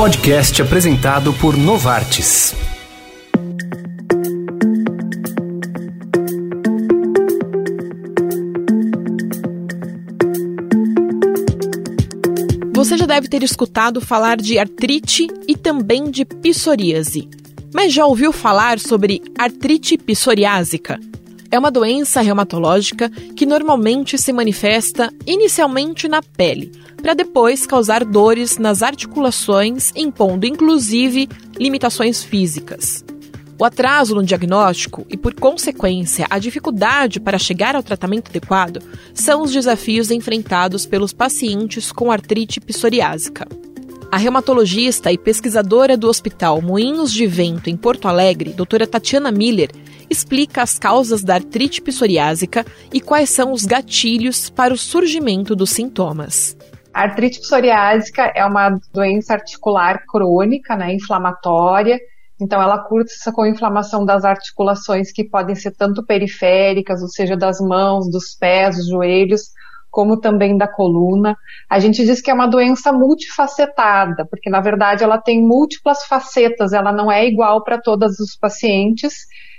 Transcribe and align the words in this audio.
Podcast 0.00 0.62
apresentado 0.62 1.30
por 1.34 1.58
Novartis. 1.58 2.54
Você 12.72 12.96
já 12.96 13.04
deve 13.04 13.28
ter 13.28 13.42
escutado 13.42 14.00
falar 14.00 14.38
de 14.38 14.58
artrite 14.58 15.26
e 15.46 15.54
também 15.54 16.10
de 16.10 16.24
psoríase. 16.24 17.28
Mas 17.74 17.92
já 17.92 18.06
ouviu 18.06 18.32
falar 18.32 18.78
sobre 18.78 19.20
artrite 19.38 19.98
psoriásica? 19.98 20.98
É 21.52 21.58
uma 21.58 21.70
doença 21.70 22.20
reumatológica 22.20 23.10
que 23.10 23.44
normalmente 23.44 24.16
se 24.16 24.32
manifesta 24.32 25.12
inicialmente 25.26 26.06
na 26.06 26.22
pele, 26.22 26.70
para 27.02 27.12
depois 27.12 27.66
causar 27.66 28.04
dores 28.04 28.56
nas 28.56 28.82
articulações, 28.82 29.92
impondo 29.96 30.46
inclusive 30.46 31.28
limitações 31.58 32.22
físicas. 32.22 33.04
O 33.58 33.64
atraso 33.64 34.14
no 34.14 34.22
diagnóstico 34.22 35.04
e, 35.10 35.16
por 35.16 35.34
consequência, 35.34 36.26
a 36.30 36.38
dificuldade 36.38 37.18
para 37.18 37.38
chegar 37.38 37.74
ao 37.74 37.82
tratamento 37.82 38.30
adequado 38.30 38.80
são 39.12 39.42
os 39.42 39.52
desafios 39.52 40.10
enfrentados 40.10 40.86
pelos 40.86 41.12
pacientes 41.12 41.90
com 41.90 42.12
artrite 42.12 42.60
psoriásica. 42.60 43.46
A 44.12 44.16
reumatologista 44.16 45.12
e 45.12 45.16
pesquisadora 45.16 45.96
do 45.96 46.08
Hospital 46.08 46.60
Moinhos 46.60 47.12
de 47.12 47.28
Vento, 47.28 47.70
em 47.70 47.76
Porto 47.76 48.08
Alegre, 48.08 48.52
doutora 48.52 48.84
Tatiana 48.84 49.30
Miller, 49.30 49.70
explica 50.10 50.62
as 50.62 50.76
causas 50.80 51.22
da 51.22 51.34
artrite 51.34 51.80
psoriásica 51.80 52.66
e 52.92 53.00
quais 53.00 53.30
são 53.30 53.52
os 53.52 53.64
gatilhos 53.64 54.50
para 54.50 54.74
o 54.74 54.76
surgimento 54.76 55.54
dos 55.54 55.70
sintomas. 55.70 56.56
A 56.92 57.02
artrite 57.02 57.38
psoriásica 57.38 58.32
é 58.34 58.44
uma 58.44 58.80
doença 58.92 59.34
articular 59.34 60.02
crônica, 60.04 60.74
né, 60.74 60.92
inflamatória. 60.92 61.96
Então, 62.40 62.60
ela 62.60 62.78
cursa 62.78 63.30
com 63.30 63.46
inflamação 63.46 64.04
das 64.04 64.24
articulações 64.24 65.12
que 65.12 65.22
podem 65.22 65.54
ser 65.54 65.70
tanto 65.76 66.04
periféricas, 66.04 67.00
ou 67.00 67.08
seja, 67.08 67.36
das 67.36 67.60
mãos, 67.60 68.10
dos 68.10 68.34
pés, 68.34 68.76
dos 68.76 68.88
joelhos, 68.88 69.50
como 69.90 70.18
também 70.18 70.56
da 70.56 70.68
coluna. 70.68 71.36
A 71.68 71.78
gente 71.78 72.04
diz 72.04 72.20
que 72.20 72.30
é 72.30 72.34
uma 72.34 72.46
doença 72.46 72.92
multifacetada, 72.92 74.26
porque 74.26 74.48
na 74.48 74.60
verdade 74.60 75.02
ela 75.02 75.18
tem 75.18 75.40
múltiplas 75.40 76.04
facetas, 76.04 76.72
ela 76.72 76.92
não 76.92 77.10
é 77.10 77.26
igual 77.26 77.62
para 77.64 77.80
todos 77.80 78.18
os 78.18 78.36
pacientes, 78.36 79.14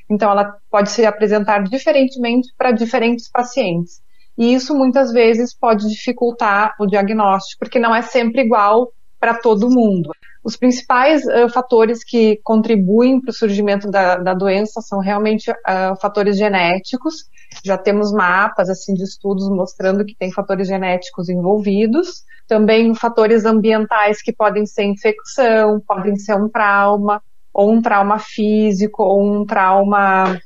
então 0.09 0.31
ela 0.31 0.53
pode 0.69 0.91
se 0.91 1.05
apresentar 1.05 1.63
diferentemente 1.63 2.49
para 2.57 2.71
diferentes 2.71 3.29
pacientes. 3.29 4.01
E 4.37 4.53
isso 4.53 4.75
muitas 4.75 5.11
vezes 5.11 5.55
pode 5.55 5.87
dificultar 5.87 6.73
o 6.79 6.87
diagnóstico, 6.87 7.59
porque 7.59 7.79
não 7.79 7.93
é 7.93 8.01
sempre 8.01 8.41
igual 8.41 8.91
para 9.19 9.35
todo 9.35 9.69
mundo. 9.69 10.09
Os 10.43 10.57
principais 10.57 11.23
uh, 11.25 11.47
fatores 11.49 12.03
que 12.03 12.39
contribuem 12.43 13.21
para 13.21 13.29
o 13.29 13.33
surgimento 13.33 13.91
da, 13.91 14.17
da, 14.17 14.33
doença 14.33 14.81
são 14.81 14.99
realmente 14.99 15.51
uh, 15.51 15.95
fatores 16.01 16.35
genéticos. 16.35 17.29
Já 17.63 17.77
temos 17.77 18.11
mapas 18.11 18.67
assim 18.69 18.95
de 18.95 19.03
estudos 19.03 19.47
mostrando 19.49 20.03
que 20.03 20.15
tem 20.15 20.31
fatores 20.31 20.67
genéticos 20.67 21.29
envolvidos. 21.29 22.23
Também 22.47 22.95
fatores 22.95 23.45
ambientais 23.45 24.21
que 24.21 24.33
podem 24.33 24.65
ser 24.65 24.83
infecção, 24.83 25.79
podem 25.79 26.15
ser 26.15 26.35
um 26.35 26.49
trauma, 26.49 27.21
ou 27.53 27.71
um 27.71 27.81
trauma 27.81 28.17
físico, 28.17 29.03
ou 29.03 29.23
um 29.23 29.45
trauma 29.45 30.39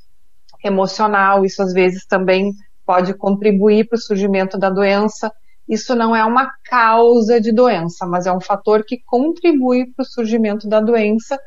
emocional. 0.61 1.45
Isso 1.45 1.61
às 1.61 1.71
vezes 1.71 2.05
também 2.05 2.51
pode 2.85 3.13
contribuir 3.13 3.88
para 3.88 3.95
o 3.95 4.01
surgimento 4.01 4.57
da 4.57 4.69
doença 4.69 5.31
isso 5.67 5.95
não 5.95 6.16
é 6.16 6.23
uma 6.23 6.52
causa 6.63 7.41
de 7.41 7.52
doença, 7.52 8.05
mas 8.05 8.25
é 8.25 8.31
um 8.31 8.41
fator 8.41 8.83
que 8.85 9.02
contribui 9.05 9.85
para 9.94 10.03
o 10.03 10.05
surgimento 10.05 10.67
da 10.67 10.80
doença, 10.80 11.39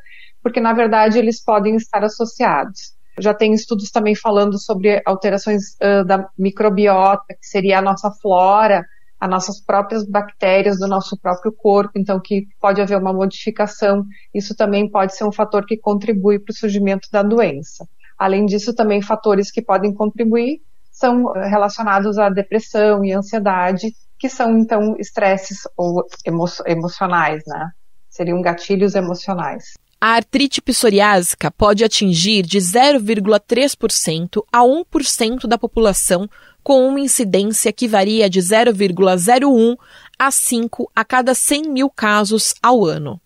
porque 0.43 0.59
na 0.59 0.73
verdade 0.73 1.17
eles 1.17 1.43
podem 1.43 1.75
estar 1.75 2.03
associados. 2.03 2.93
Já 3.19 3.33
tem 3.33 3.53
estudos 3.53 3.91
também 3.91 4.15
falando 4.15 4.57
sobre 4.57 5.01
alterações 5.05 5.75
uh, 5.81 6.05
da 6.05 6.29
microbiota, 6.37 7.33
que 7.39 7.45
seria 7.45 7.79
a 7.79 7.81
nossa 7.81 8.11
flora, 8.21 8.85
as 9.19 9.29
nossas 9.29 9.61
próprias 9.61 10.05
bactérias 10.05 10.79
do 10.79 10.87
nosso 10.87 11.17
próprio 11.19 11.51
corpo, 11.51 11.91
então 11.97 12.19
que 12.19 12.47
pode 12.59 12.81
haver 12.81 12.97
uma 12.97 13.11
modificação. 13.11 14.05
Isso 14.33 14.55
também 14.55 14.89
pode 14.89 15.15
ser 15.15 15.25
um 15.25 15.31
fator 15.31 15.65
que 15.65 15.77
contribui 15.77 16.39
para 16.39 16.53
o 16.53 16.55
surgimento 16.55 17.09
da 17.11 17.21
doença. 17.21 17.85
Além 18.17 18.45
disso, 18.45 18.73
também 18.73 19.01
fatores 19.01 19.51
que 19.51 19.61
podem 19.61 19.93
contribuir 19.93 20.61
são 20.91 21.31
relacionados 21.33 22.17
à 22.17 22.29
depressão 22.29 23.03
e 23.03 23.13
ansiedade, 23.13 23.93
que 24.19 24.29
são 24.29 24.59
então 24.59 24.95
estresses 24.99 25.59
ou 25.77 26.05
emo 26.25 26.45
emocionais, 26.65 27.41
né? 27.47 27.71
Seriam 28.09 28.41
gatilhos 28.41 28.93
emocionais. 28.95 29.73
A 30.01 30.15
artrite 30.15 30.61
psoriásica 30.61 31.49
pode 31.51 31.83
atingir 31.83 32.43
de 32.43 32.57
0,3% 32.57 34.43
a 34.51 34.61
1% 34.61 35.47
da 35.47 35.57
população, 35.57 36.29
com 36.63 36.87
uma 36.87 36.99
incidência 36.99 37.71
que 37.71 37.87
varia 37.87 38.29
de 38.29 38.39
0,01 38.39 39.77
a 40.17 40.31
5 40.31 40.91
a 40.95 41.05
cada 41.05 41.33
100 41.33 41.69
mil 41.69 41.89
casos 41.89 42.53
ao 42.61 42.85
ano. 42.85 43.19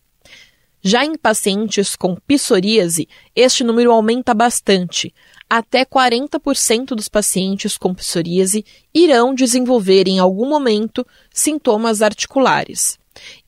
Já 0.80 1.04
em 1.04 1.16
pacientes 1.16 1.96
com 1.96 2.14
psoríase, 2.14 3.08
este 3.34 3.64
número 3.64 3.90
aumenta 3.90 4.34
bastante, 4.34 5.14
até 5.56 5.84
40% 5.84 6.96
dos 6.96 7.08
pacientes 7.08 7.78
com 7.78 7.94
psoríase 7.94 8.64
irão 8.92 9.32
desenvolver 9.32 10.08
em 10.08 10.18
algum 10.18 10.48
momento 10.48 11.06
sintomas 11.32 12.02
articulares. 12.02 12.98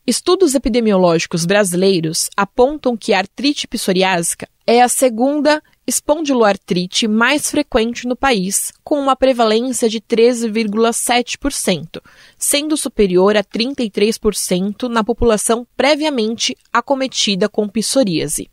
Estudos 0.07 0.55
epidemiológicos 0.55 1.45
brasileiros 1.45 2.31
apontam 2.37 2.97
que 2.97 3.13
a 3.13 3.19
artrite 3.19 3.67
psoriásica 3.67 4.49
é 4.65 4.81
a 4.81 4.89
segunda 4.89 5.61
espondiloartrite 5.85 7.09
mais 7.09 7.51
frequente 7.51 8.07
no 8.07 8.15
país, 8.15 8.73
com 8.85 9.01
uma 9.01 9.17
prevalência 9.17 9.89
de 9.89 10.01
13,7%, 10.01 12.01
sendo 12.39 12.77
superior 12.77 13.37
a 13.37 13.43
33% 13.43 14.89
na 14.89 15.03
população 15.03 15.67
previamente 15.77 16.57
acometida 16.73 17.49
com 17.49 17.69
psoríase. 17.69 18.49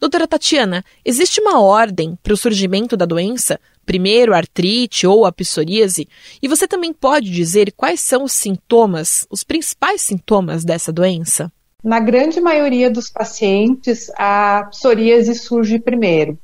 Doutora 0.00 0.26
Tatiana, 0.26 0.82
existe 1.04 1.42
uma 1.42 1.60
ordem 1.60 2.18
para 2.22 2.32
o 2.32 2.36
surgimento 2.36 2.96
da 2.96 3.04
doença? 3.04 3.60
Primeiro 3.84 4.32
artrite 4.32 5.06
ou 5.06 5.26
a 5.26 5.32
psoríase? 5.32 6.08
E 6.40 6.48
você 6.48 6.66
também 6.66 6.90
pode 6.90 7.30
dizer 7.30 7.70
quais 7.76 8.00
são 8.00 8.24
os 8.24 8.32
sintomas, 8.32 9.26
os 9.30 9.44
principais 9.44 10.00
sintomas 10.00 10.64
dessa 10.64 10.90
doença? 10.90 11.52
Na 11.84 12.00
grande 12.00 12.40
maioria 12.40 12.90
dos 12.90 13.10
pacientes, 13.10 14.10
a 14.16 14.68
psoríase 14.70 15.34
surge 15.34 15.78
primeiro. 15.78 16.38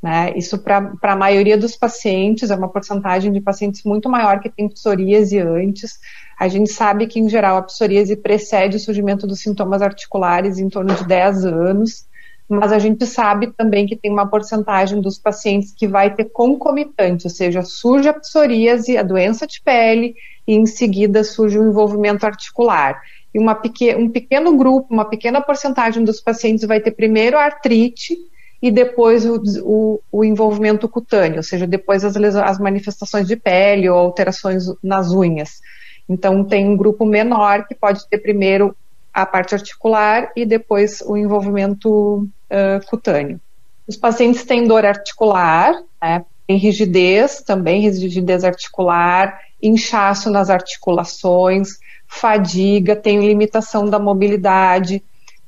Né? 0.00 0.32
Isso 0.36 0.56
para 0.58 0.92
a 1.02 1.16
maioria 1.16 1.58
dos 1.58 1.74
pacientes, 1.74 2.52
é 2.52 2.54
uma 2.54 2.68
porcentagem 2.68 3.32
de 3.32 3.40
pacientes 3.40 3.82
muito 3.82 4.08
maior 4.08 4.38
que 4.38 4.48
tem 4.48 4.68
psoríase 4.68 5.40
antes. 5.40 5.98
A 6.38 6.46
gente 6.46 6.72
sabe 6.72 7.08
que, 7.08 7.18
em 7.18 7.28
geral, 7.28 7.56
a 7.56 7.62
psoríase 7.62 8.14
precede 8.14 8.76
o 8.76 8.80
surgimento 8.80 9.26
dos 9.26 9.40
sintomas 9.40 9.82
articulares 9.82 10.60
em 10.60 10.68
torno 10.68 10.94
de 10.94 11.04
10 11.04 11.44
anos 11.46 12.11
mas 12.48 12.72
a 12.72 12.78
gente 12.78 13.06
sabe 13.06 13.52
também 13.56 13.86
que 13.86 13.96
tem 13.96 14.10
uma 14.10 14.26
porcentagem 14.26 15.00
dos 15.00 15.18
pacientes 15.18 15.72
que 15.72 15.86
vai 15.86 16.14
ter 16.14 16.26
concomitante, 16.26 17.26
ou 17.26 17.30
seja, 17.30 17.62
surge 17.62 18.08
a 18.08 18.14
psoríase, 18.14 18.96
a 18.96 19.02
doença 19.02 19.46
de 19.46 19.60
pele, 19.62 20.14
e 20.46 20.54
em 20.54 20.66
seguida 20.66 21.24
surge 21.24 21.58
o 21.58 21.68
envolvimento 21.68 22.26
articular. 22.26 23.00
E 23.34 23.38
uma 23.38 23.58
um 23.96 24.08
pequeno 24.10 24.56
grupo, 24.56 24.92
uma 24.92 25.04
pequena 25.04 25.40
porcentagem 25.40 26.04
dos 26.04 26.20
pacientes 26.20 26.66
vai 26.66 26.80
ter 26.80 26.90
primeiro 26.90 27.38
a 27.38 27.44
artrite 27.44 28.16
e 28.60 28.70
depois 28.70 29.24
o, 29.24 29.42
o, 29.62 30.00
o 30.12 30.24
envolvimento 30.24 30.88
cutâneo, 30.88 31.38
ou 31.38 31.42
seja, 31.42 31.66
depois 31.66 32.04
as, 32.04 32.16
as 32.16 32.58
manifestações 32.58 33.26
de 33.26 33.34
pele 33.34 33.88
ou 33.88 33.98
alterações 33.98 34.64
nas 34.82 35.10
unhas. 35.10 35.60
Então, 36.08 36.44
tem 36.44 36.68
um 36.68 36.76
grupo 36.76 37.06
menor 37.06 37.66
que 37.66 37.74
pode 37.74 38.06
ter 38.08 38.18
primeiro 38.18 38.76
a 39.12 39.26
parte 39.26 39.54
articular 39.54 40.30
e 40.34 40.46
depois 40.46 41.02
o 41.02 41.16
envolvimento 41.16 42.28
uh, 42.50 42.86
cutâneo. 42.86 43.40
Os 43.86 43.96
pacientes 43.96 44.44
têm 44.44 44.66
dor 44.66 44.86
articular, 44.86 45.74
né, 46.00 46.24
tem 46.46 46.56
rigidez 46.56 47.42
também, 47.42 47.80
rigidez 47.80 48.44
articular, 48.44 49.38
inchaço 49.62 50.30
nas 50.30 50.50
articulações, 50.50 51.78
fadiga, 52.08 52.96
tem 52.96 53.20
limitação 53.20 53.88
da 53.88 53.98
mobilidade. 53.98 55.02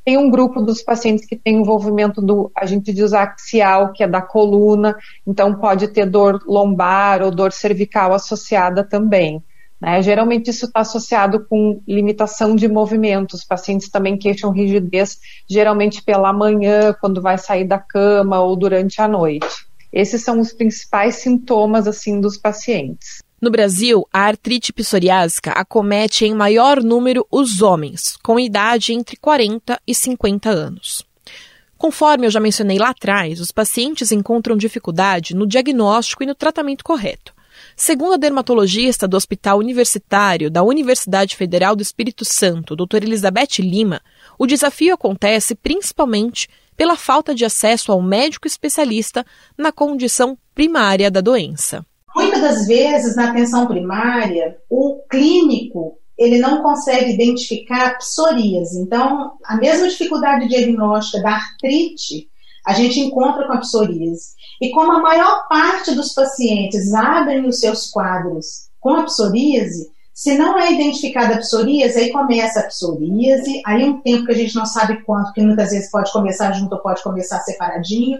Tem 0.05 0.19
um 0.19 0.31
grupo 0.31 0.61
dos 0.61 0.83
pacientes 0.83 1.25
que 1.25 1.37
tem 1.37 1.56
envolvimento 1.56 2.21
do, 2.21 2.50
a 2.55 2.67
gente 2.67 2.93
diz 2.93 3.12
axial, 3.12 3.93
que 3.93 4.03
é 4.03 4.09
da 4.09 4.21
coluna, 4.21 4.97
então 5.27 5.55
pode 5.55 5.88
ter 5.88 6.05
dor 6.05 6.43
lombar 6.47 7.23
ou 7.23 7.31
dor 7.31 7.53
cervical 7.53 8.12
associada 8.12 8.85
também. 8.85 9.43
Né? 9.81 10.03
Geralmente 10.03 10.50
isso 10.50 10.67
está 10.67 10.81
associado 10.81 11.47
com 11.47 11.82
limitação 11.87 12.55
de 12.56 12.69
movimento. 12.69 13.35
Os 13.35 13.44
pacientes 13.44 13.88
também 13.91 14.17
queixam 14.17 14.50
rigidez, 14.50 15.19
geralmente 15.49 16.03
pela 16.03 16.32
manhã, 16.32 16.94
quando 17.00 17.21
vai 17.21 17.38
sair 17.38 17.65
da 17.65 17.79
cama 17.79 18.41
ou 18.41 18.56
durante 18.56 19.00
a 19.00 19.09
noite. 19.09 19.47
Esses 19.93 20.23
são 20.23 20.41
os 20.41 20.53
principais 20.53 21.17
sintomas 21.17 21.87
assim 21.87 22.21
dos 22.21 22.37
pacientes. 22.37 23.23
No 23.41 23.50
Brasil, 23.50 24.09
a 24.11 24.21
artrite 24.21 24.73
psoriásica 24.73 25.53
acomete 25.53 26.25
em 26.25 26.35
maior 26.35 26.82
número 26.82 27.26
os 27.31 27.61
homens, 27.61 28.17
com 28.23 28.41
idade 28.41 28.94
entre 28.94 29.17
40 29.17 29.79
e 29.87 29.94
50 29.94 30.49
anos. 30.49 31.05
Conforme 31.76 32.26
eu 32.26 32.31
já 32.31 32.41
mencionei 32.41 32.79
lá 32.79 32.88
atrás, 32.88 33.41
os 33.41 33.53
pacientes 33.53 34.11
encontram 34.11 34.56
dificuldade 34.56 35.35
no 35.35 35.47
diagnóstico 35.47 36.23
e 36.23 36.26
no 36.26 36.35
tratamento 36.35 36.82
correto. 36.82 37.34
Segundo 37.76 38.15
a 38.15 38.17
dermatologista 38.17 39.09
do 39.09 39.17
Hospital 39.17 39.59
Universitário 39.59 40.49
da 40.49 40.62
Universidade 40.62 41.37
Federal 41.37 41.75
do 41.75 41.82
Espírito 41.82 42.25
Santo, 42.25 42.76
doutora 42.76 43.05
Elizabeth 43.05 43.59
Lima, 43.59 44.00
o 44.38 44.47
desafio 44.47 44.94
acontece 44.94 45.56
principalmente 45.56 46.49
pela 46.76 46.97
falta 46.97 47.35
de 47.35 47.44
acesso 47.44 47.91
ao 47.91 48.00
médico 48.00 48.47
especialista 48.47 49.25
na 49.59 49.73
condição 49.73 50.38
primária 50.55 51.11
da 51.11 51.21
doença. 51.21 51.85
Muitas 52.15 52.41
das 52.41 52.67
vezes, 52.67 53.17
na 53.17 53.31
atenção 53.31 53.67
primária, 53.67 54.56
o 54.71 55.03
clínico 55.11 55.99
ele 56.17 56.38
não 56.38 56.62
consegue 56.62 57.12
identificar 57.12 57.99
psoríase. 57.99 58.79
Então, 58.79 59.32
a 59.44 59.56
mesma 59.56 59.88
dificuldade 59.88 60.47
diagnóstica 60.47 61.21
da 61.21 61.31
artrite, 61.31 62.29
a 62.66 62.72
gente 62.72 63.00
encontra 63.00 63.46
com 63.46 63.52
a 63.52 63.58
psoríase. 63.58 64.34
E 64.61 64.70
como 64.70 64.93
a 64.93 65.02
maior 65.02 65.46
parte 65.49 65.94
dos 65.94 66.12
pacientes 66.12 66.93
abrem 66.94 67.46
os 67.46 67.61
seus 67.61 67.90
quadros 67.90 68.69
com 68.81 68.94
a 68.94 69.05
psoríase, 69.05 69.88
se 70.12 70.38
não 70.38 70.58
é 70.58 70.72
identificada 70.72 71.34
a 71.34 71.38
psoríase, 71.38 71.99
aí 71.99 72.12
começa 72.12 72.61
a 72.61 72.66
psoríase, 72.66 73.61
aí 73.66 73.84
um 73.84 74.00
tempo 74.00 74.26
que 74.26 74.32
a 74.32 74.37
gente 74.37 74.55
não 74.55 74.64
sabe 74.64 75.02
quanto, 75.02 75.32
que 75.32 75.43
muitas 75.43 75.70
vezes 75.70 75.90
pode 75.90 76.12
começar 76.12 76.52
junto 76.52 76.75
ou 76.75 76.81
pode 76.81 77.02
começar 77.02 77.40
separadinho. 77.40 78.19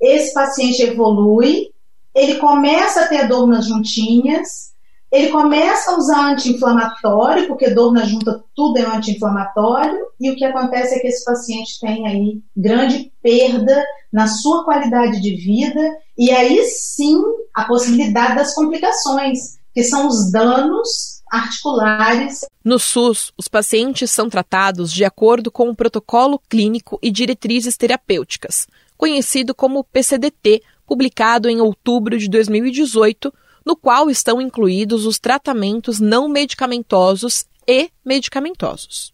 Esse 0.00 0.34
paciente 0.34 0.82
evolui 0.82 1.74
ele 2.14 2.36
começa 2.36 3.02
a 3.02 3.08
ter 3.08 3.26
dor 3.26 3.46
nas 3.46 3.66
juntinhas, 3.66 4.72
ele 5.14 5.28
começa 5.28 5.92
a 5.92 5.96
usar 5.96 6.32
anti-inflamatório, 6.32 7.46
porque 7.46 7.70
dor 7.70 7.92
na 7.92 8.04
junta 8.04 8.42
tudo 8.52 8.78
é 8.78 8.82
anti-inflamatório, 8.82 9.96
e 10.20 10.28
o 10.28 10.34
que 10.34 10.44
acontece 10.44 10.96
é 10.96 10.98
que 10.98 11.06
esse 11.06 11.24
paciente 11.24 11.78
tem 11.80 12.04
aí 12.04 12.42
grande 12.56 13.12
perda 13.22 13.80
na 14.12 14.26
sua 14.26 14.64
qualidade 14.64 15.20
de 15.20 15.36
vida, 15.36 15.80
e 16.18 16.32
aí 16.32 16.64
sim 16.64 17.16
a 17.54 17.64
possibilidade 17.64 18.34
das 18.34 18.56
complicações, 18.56 19.56
que 19.72 19.84
são 19.84 20.08
os 20.08 20.32
danos 20.32 21.22
articulares. 21.30 22.40
No 22.64 22.80
SUS, 22.80 23.32
os 23.38 23.46
pacientes 23.46 24.10
são 24.10 24.28
tratados 24.28 24.92
de 24.92 25.04
acordo 25.04 25.48
com 25.48 25.70
o 25.70 25.76
protocolo 25.76 26.40
clínico 26.48 26.98
e 27.00 27.12
diretrizes 27.12 27.76
terapêuticas, 27.76 28.66
conhecido 28.96 29.54
como 29.54 29.84
PCDT, 29.84 30.60
publicado 30.84 31.48
em 31.48 31.60
outubro 31.60 32.18
de 32.18 32.28
2018, 32.28 33.32
no 33.64 33.76
qual 33.76 34.10
estão 34.10 34.40
incluídos 34.40 35.06
os 35.06 35.18
tratamentos 35.18 36.00
não 36.00 36.28
medicamentosos 36.28 37.46
e 37.66 37.90
medicamentosos. 38.04 39.12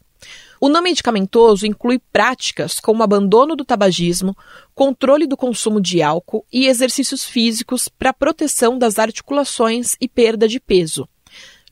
O 0.61 0.69
não 0.69 0.83
medicamentoso 0.83 1.67
inclui 1.67 1.99
práticas 2.13 2.79
como 2.79 3.03
abandono 3.03 3.57
do 3.57 3.65
tabagismo, 3.65 4.37
controle 4.75 5.27
do 5.27 5.37
consumo 5.37 5.81
de 5.81 6.03
álcool 6.03 6.45
e 6.53 6.67
exercícios 6.67 7.25
físicos 7.25 7.89
para 7.89 8.13
proteção 8.13 8.77
das 8.79 8.99
articulações 8.99 9.97
e 9.99 10.07
perda 10.07 10.47
de 10.47 10.61
peso. 10.61 11.09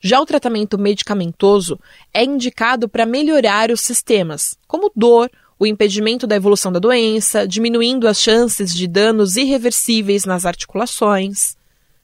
Já 0.01 0.19
o 0.19 0.25
tratamento 0.25 0.77
medicamentoso 0.79 1.79
é 2.11 2.23
indicado 2.23 2.89
para 2.89 3.05
melhorar 3.05 3.69
os 3.69 3.81
sistemas, 3.81 4.57
como 4.65 4.91
dor, 4.95 5.29
o 5.59 5.67
impedimento 5.67 6.25
da 6.25 6.37
evolução 6.37 6.71
da 6.71 6.79
doença, 6.79 7.45
diminuindo 7.45 8.07
as 8.07 8.19
chances 8.19 8.73
de 8.73 8.87
danos 8.87 9.35
irreversíveis 9.35 10.23
nas 10.23 10.45
articulações. 10.45 11.58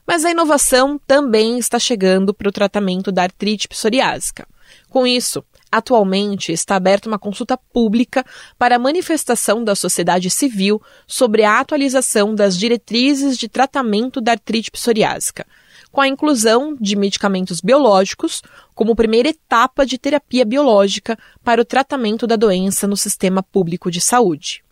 Mas 0.06 0.24
a 0.24 0.32
inovação 0.32 1.00
também 1.08 1.58
está 1.58 1.80
chegando 1.80 2.34
para 2.34 2.50
o 2.50 2.52
tratamento 2.52 3.12
da 3.12 3.24
artrite 3.24 3.68
psoriásica. 3.68 4.48
Com 4.90 5.06
isso, 5.06 5.44
atualmente 5.72 6.52
está 6.52 6.76
aberta 6.76 7.10
uma 7.10 7.20
consulta 7.20 7.58
pública 7.58 8.26
para 8.58 8.80
manifestação 8.80 9.64
da 9.64 9.76
sociedade 9.76 10.30
civil 10.30 10.82
sobre 11.06 11.44
a 11.44 11.60
atualização 11.60 12.34
das 12.34 12.58
diretrizes 12.58 13.38
de 13.38 13.50
tratamento 13.50 14.22
da 14.22 14.34
artrite 14.34 14.72
psoriásica, 14.72 15.46
com 15.92 16.02
a 16.02 16.08
inclusão 16.08 16.78
de 16.80 16.96
medicamentos 16.96 17.60
biológicos 17.60 18.42
como 18.74 18.96
primeira 18.96 19.30
etapa 19.30 19.86
de 19.86 19.98
terapia 19.98 20.46
biológica 20.46 21.18
para 21.44 21.62
o 21.62 21.66
tratamento 21.66 22.28
da 22.28 22.36
doença 22.36 22.88
no 22.88 22.98
sistema 22.98 23.42
público 23.42 23.90
de 23.90 24.00
saúde. 24.00 24.64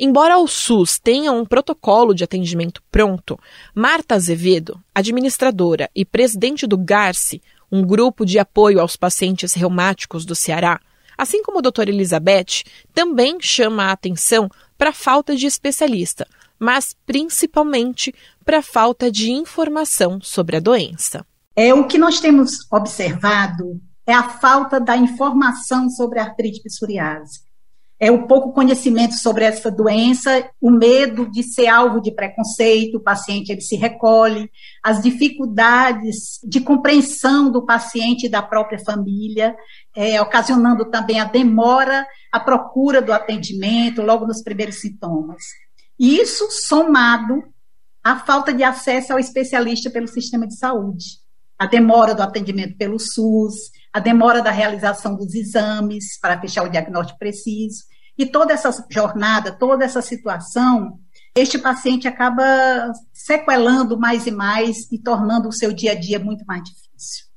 Embora 0.00 0.38
o 0.38 0.46
SUS 0.46 0.98
tenha 0.98 1.32
um 1.32 1.44
protocolo 1.44 2.14
de 2.14 2.22
atendimento 2.22 2.80
pronto, 2.90 3.38
Marta 3.74 4.14
Azevedo, 4.14 4.80
administradora 4.94 5.90
e 5.92 6.04
presidente 6.04 6.66
do 6.68 6.78
GARCE, 6.78 7.42
um 7.70 7.82
grupo 7.82 8.24
de 8.24 8.38
apoio 8.38 8.80
aos 8.80 8.96
pacientes 8.96 9.54
reumáticos 9.54 10.24
do 10.24 10.36
Ceará, 10.36 10.80
assim 11.16 11.42
como 11.42 11.58
a 11.58 11.60
doutora 11.60 11.90
Elizabeth, 11.90 12.62
também 12.94 13.38
chama 13.40 13.86
a 13.86 13.92
atenção 13.92 14.48
para 14.76 14.90
a 14.90 14.94
falta 14.94 15.34
de 15.34 15.46
especialista, 15.46 16.26
mas 16.60 16.94
principalmente 17.04 18.14
para 18.44 18.58
a 18.58 18.62
falta 18.62 19.10
de 19.10 19.32
informação 19.32 20.20
sobre 20.20 20.56
a 20.56 20.60
doença. 20.60 21.26
É 21.56 21.74
o 21.74 21.88
que 21.88 21.98
nós 21.98 22.20
temos 22.20 22.70
observado 22.70 23.80
é 24.06 24.14
a 24.14 24.26
falta 24.26 24.80
da 24.80 24.96
informação 24.96 25.90
sobre 25.90 26.18
a 26.18 26.24
artrite 26.24 26.62
psoriase. 26.62 27.40
É 28.00 28.12
o 28.12 28.28
pouco 28.28 28.52
conhecimento 28.52 29.14
sobre 29.14 29.44
essa 29.44 29.72
doença, 29.72 30.48
o 30.60 30.70
medo 30.70 31.28
de 31.28 31.42
ser 31.42 31.66
alvo 31.66 32.00
de 32.00 32.12
preconceito, 32.12 32.98
o 32.98 33.02
paciente 33.02 33.50
ele 33.50 33.60
se 33.60 33.74
recolhe, 33.74 34.48
as 34.84 35.02
dificuldades 35.02 36.38
de 36.44 36.60
compreensão 36.60 37.50
do 37.50 37.66
paciente 37.66 38.26
e 38.26 38.28
da 38.28 38.40
própria 38.40 38.78
família, 38.78 39.56
é, 39.96 40.22
ocasionando 40.22 40.88
também 40.88 41.18
a 41.18 41.24
demora, 41.24 42.06
a 42.30 42.38
procura 42.38 43.02
do 43.02 43.12
atendimento 43.12 44.00
logo 44.00 44.26
nos 44.26 44.42
primeiros 44.42 44.80
sintomas. 44.80 45.42
Isso 45.98 46.46
somado 46.50 47.42
à 48.04 48.20
falta 48.20 48.54
de 48.54 48.62
acesso 48.62 49.12
ao 49.12 49.18
especialista 49.18 49.90
pelo 49.90 50.06
sistema 50.06 50.46
de 50.46 50.56
saúde, 50.56 51.04
a 51.58 51.66
demora 51.66 52.14
do 52.14 52.22
atendimento 52.22 52.76
pelo 52.76 53.00
SUS, 53.00 53.72
a 53.92 53.98
demora 53.98 54.40
da 54.40 54.50
realização 54.50 55.16
dos 55.16 55.34
exames 55.34 56.18
para 56.20 56.40
fechar 56.40 56.62
o 56.62 56.68
diagnóstico 56.68 57.18
preciso, 57.18 57.87
e 58.18 58.26
toda 58.26 58.52
essa 58.52 58.70
jornada, 58.90 59.52
toda 59.52 59.84
essa 59.84 60.02
situação, 60.02 60.98
este 61.36 61.56
paciente 61.56 62.08
acaba 62.08 62.92
sequelando 63.12 63.98
mais 63.98 64.26
e 64.26 64.32
mais 64.32 64.90
e 64.90 64.98
tornando 64.98 65.48
o 65.48 65.52
seu 65.52 65.72
dia 65.72 65.92
a 65.92 65.94
dia 65.94 66.18
muito 66.18 66.44
mais 66.44 66.64
difícil. 66.64 67.28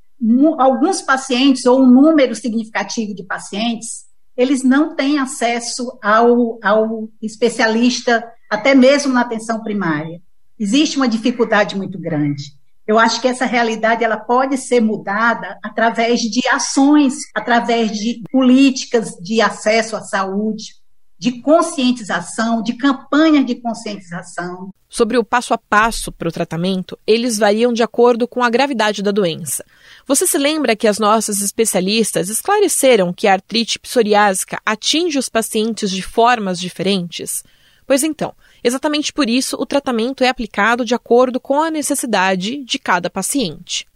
Alguns 0.57 1.01
pacientes, 1.01 1.65
ou 1.65 1.81
um 1.81 1.87
número 1.87 2.33
significativo 2.35 3.13
de 3.13 3.23
pacientes, 3.23 4.05
eles 4.35 4.63
não 4.63 4.95
têm 4.95 5.19
acesso 5.19 5.99
ao, 6.01 6.59
ao 6.63 7.09
especialista 7.21 8.23
até 8.49 8.73
mesmo 8.73 9.13
na 9.13 9.21
atenção 9.21 9.61
primária. 9.61 10.21
Existe 10.59 10.97
uma 10.97 11.07
dificuldade 11.07 11.75
muito 11.75 11.99
grande. 11.99 12.43
Eu 12.91 12.99
acho 12.99 13.21
que 13.21 13.27
essa 13.29 13.45
realidade 13.45 14.03
ela 14.03 14.17
pode 14.17 14.57
ser 14.57 14.81
mudada 14.81 15.57
através 15.63 16.19
de 16.19 16.45
ações, 16.49 17.13
através 17.33 17.89
de 17.89 18.21
políticas 18.29 19.11
de 19.11 19.39
acesso 19.39 19.95
à 19.95 20.01
saúde, 20.01 20.75
de 21.17 21.39
conscientização, 21.39 22.61
de 22.61 22.73
campanhas 22.73 23.45
de 23.45 23.55
conscientização. 23.55 24.71
Sobre 24.89 25.17
o 25.17 25.23
passo 25.23 25.53
a 25.53 25.57
passo 25.57 26.11
para 26.11 26.27
o 26.27 26.31
tratamento, 26.33 26.99
eles 27.07 27.37
variam 27.37 27.71
de 27.71 27.81
acordo 27.81 28.27
com 28.27 28.43
a 28.43 28.49
gravidade 28.49 29.01
da 29.01 29.11
doença. 29.11 29.63
Você 30.05 30.27
se 30.27 30.37
lembra 30.37 30.75
que 30.75 30.85
as 30.85 30.99
nossas 30.99 31.39
especialistas 31.39 32.27
esclareceram 32.27 33.13
que 33.13 33.25
a 33.25 33.31
artrite 33.31 33.79
psoriásica 33.79 34.59
atinge 34.65 35.17
os 35.17 35.29
pacientes 35.29 35.91
de 35.91 36.01
formas 36.01 36.59
diferentes? 36.59 37.41
Pois 37.87 38.03
então, 38.03 38.33
exatamente 38.63 39.11
por 39.11 39.29
isso 39.29 39.55
o 39.59 39.65
tratamento 39.65 40.23
é 40.23 40.29
aplicado 40.29 40.85
de 40.85 40.95
acordo 40.95 41.39
com 41.39 41.61
a 41.61 41.71
necessidade 41.71 42.63
de 42.63 42.79
cada 42.79 43.09
paciente. 43.09 43.87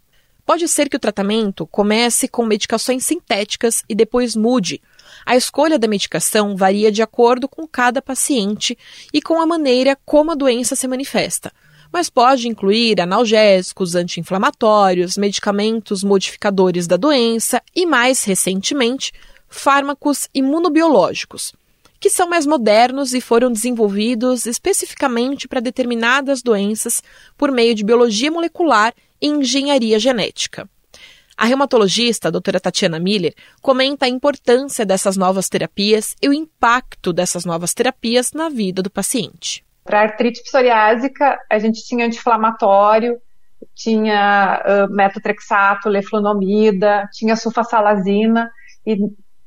Pode 0.46 0.68
ser 0.68 0.88
que 0.88 0.96
o 0.96 1.00
tratamento 1.00 1.66
comece 1.66 2.28
com 2.28 2.46
medicações 2.46 3.04
sintéticas 3.04 3.82
e 3.88 3.94
depois 3.94 4.36
mude. 4.36 4.80
A 5.24 5.36
escolha 5.36 5.76
da 5.76 5.88
medicação 5.88 6.56
varia 6.56 6.92
de 6.92 7.02
acordo 7.02 7.48
com 7.48 7.66
cada 7.66 8.00
paciente 8.00 8.78
e 9.12 9.20
com 9.20 9.40
a 9.40 9.46
maneira 9.46 9.98
como 10.04 10.30
a 10.30 10.36
doença 10.36 10.76
se 10.76 10.86
manifesta, 10.86 11.52
mas 11.92 12.08
pode 12.08 12.46
incluir 12.46 13.00
analgésicos, 13.00 13.96
anti-inflamatórios, 13.96 15.16
medicamentos 15.16 16.04
modificadores 16.04 16.86
da 16.86 16.96
doença 16.96 17.60
e, 17.74 17.84
mais 17.84 18.22
recentemente, 18.22 19.12
fármacos 19.48 20.28
imunobiológicos 20.32 21.52
que 22.00 22.10
são 22.10 22.28
mais 22.28 22.46
modernos 22.46 23.14
e 23.14 23.20
foram 23.20 23.50
desenvolvidos 23.50 24.46
especificamente 24.46 25.48
para 25.48 25.60
determinadas 25.60 26.42
doenças 26.42 27.02
por 27.36 27.50
meio 27.50 27.74
de 27.74 27.84
biologia 27.84 28.30
molecular 28.30 28.92
e 29.20 29.28
engenharia 29.28 29.98
genética. 29.98 30.68
A 31.36 31.44
reumatologista, 31.44 32.28
a 32.28 32.30
doutora 32.30 32.58
Tatiana 32.58 32.98
Miller, 32.98 33.34
comenta 33.60 34.06
a 34.06 34.08
importância 34.08 34.86
dessas 34.86 35.18
novas 35.18 35.48
terapias 35.50 36.14
e 36.22 36.28
o 36.28 36.32
impacto 36.32 37.12
dessas 37.12 37.44
novas 37.44 37.74
terapias 37.74 38.32
na 38.32 38.48
vida 38.48 38.82
do 38.82 38.90
paciente. 38.90 39.62
Para 39.84 40.00
artrite 40.00 40.42
psoriásica, 40.42 41.38
a 41.50 41.58
gente 41.58 41.86
tinha 41.86 42.06
anti-inflamatório, 42.06 43.20
tinha 43.74 44.62
uh, 44.64 44.94
metotrexato, 44.94 45.90
leflunomida, 45.90 47.06
tinha 47.12 47.36
sulfasalazina, 47.36 48.50
e 48.86 48.96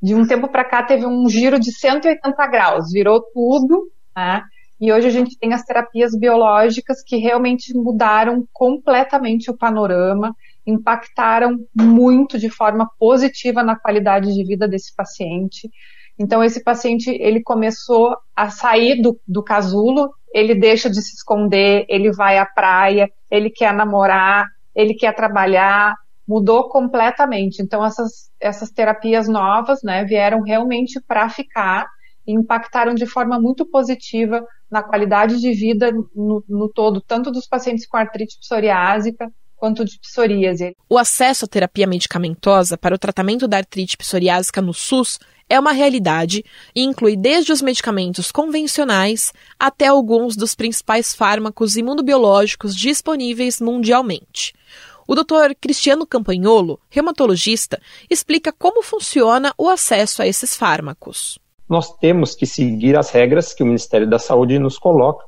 de 0.02 0.14
um 0.14 0.26
tempo 0.26 0.48
para 0.48 0.64
cá 0.64 0.82
teve 0.82 1.06
um 1.06 1.28
giro 1.28 1.58
de 1.58 1.72
180 1.72 2.46
graus, 2.46 2.90
virou 2.92 3.22
tudo, 3.32 3.90
né? 4.16 4.42
E 4.80 4.90
hoje 4.90 5.08
a 5.08 5.10
gente 5.10 5.38
tem 5.38 5.52
as 5.52 5.62
terapias 5.62 6.16
biológicas 6.18 7.02
que 7.02 7.18
realmente 7.18 7.76
mudaram 7.76 8.48
completamente 8.50 9.50
o 9.50 9.56
panorama, 9.56 10.34
impactaram 10.66 11.58
muito 11.74 12.38
de 12.38 12.48
forma 12.48 12.88
positiva 12.98 13.62
na 13.62 13.78
qualidade 13.78 14.32
de 14.32 14.42
vida 14.42 14.66
desse 14.66 14.94
paciente. 14.96 15.70
Então 16.18 16.42
esse 16.42 16.62
paciente 16.62 17.10
ele 17.10 17.42
começou 17.42 18.16
a 18.34 18.48
sair 18.48 19.02
do, 19.02 19.20
do 19.28 19.42
casulo, 19.42 20.14
ele 20.32 20.54
deixa 20.54 20.88
de 20.88 21.02
se 21.02 21.14
esconder, 21.14 21.84
ele 21.86 22.10
vai 22.10 22.38
à 22.38 22.46
praia, 22.46 23.10
ele 23.30 23.50
quer 23.50 23.74
namorar, 23.74 24.46
ele 24.74 24.94
quer 24.94 25.14
trabalhar, 25.14 25.94
mudou 26.30 26.68
completamente. 26.68 27.60
Então 27.60 27.84
essas, 27.84 28.30
essas 28.38 28.70
terapias 28.70 29.26
novas, 29.26 29.82
né, 29.82 30.04
vieram 30.04 30.42
realmente 30.42 31.00
para 31.00 31.28
ficar 31.28 31.88
e 32.24 32.32
impactaram 32.32 32.94
de 32.94 33.04
forma 33.04 33.40
muito 33.40 33.66
positiva 33.66 34.46
na 34.70 34.80
qualidade 34.80 35.40
de 35.40 35.52
vida 35.52 35.90
no, 36.14 36.44
no 36.48 36.68
todo, 36.72 37.00
tanto 37.00 37.32
dos 37.32 37.48
pacientes 37.48 37.84
com 37.84 37.96
artrite 37.96 38.38
psoriásica 38.38 39.28
quanto 39.56 39.84
de 39.84 39.98
psoríase. 39.98 40.76
O 40.88 40.96
acesso 40.96 41.46
à 41.46 41.48
terapia 41.48 41.86
medicamentosa 41.86 42.78
para 42.78 42.94
o 42.94 42.98
tratamento 42.98 43.48
da 43.48 43.56
artrite 43.56 43.96
psoriásica 43.96 44.62
no 44.62 44.72
SUS 44.72 45.18
é 45.48 45.58
uma 45.58 45.72
realidade 45.72 46.44
e 46.74 46.82
inclui 46.82 47.16
desde 47.16 47.50
os 47.50 47.60
medicamentos 47.60 48.30
convencionais 48.30 49.32
até 49.58 49.88
alguns 49.88 50.36
dos 50.36 50.54
principais 50.54 51.12
fármacos 51.12 51.76
imunobiológicos 51.76 52.74
disponíveis 52.74 53.60
mundialmente. 53.60 54.54
O 55.10 55.14
Dr. 55.16 55.56
Cristiano 55.60 56.06
Campagnolo, 56.06 56.78
reumatologista, 56.88 57.82
explica 58.08 58.52
como 58.56 58.80
funciona 58.80 59.52
o 59.58 59.68
acesso 59.68 60.22
a 60.22 60.26
esses 60.28 60.56
fármacos. 60.56 61.36
Nós 61.68 61.92
temos 61.98 62.36
que 62.36 62.46
seguir 62.46 62.96
as 62.96 63.10
regras 63.10 63.52
que 63.52 63.64
o 63.64 63.66
Ministério 63.66 64.08
da 64.08 64.20
Saúde 64.20 64.56
nos 64.60 64.78
coloca, 64.78 65.26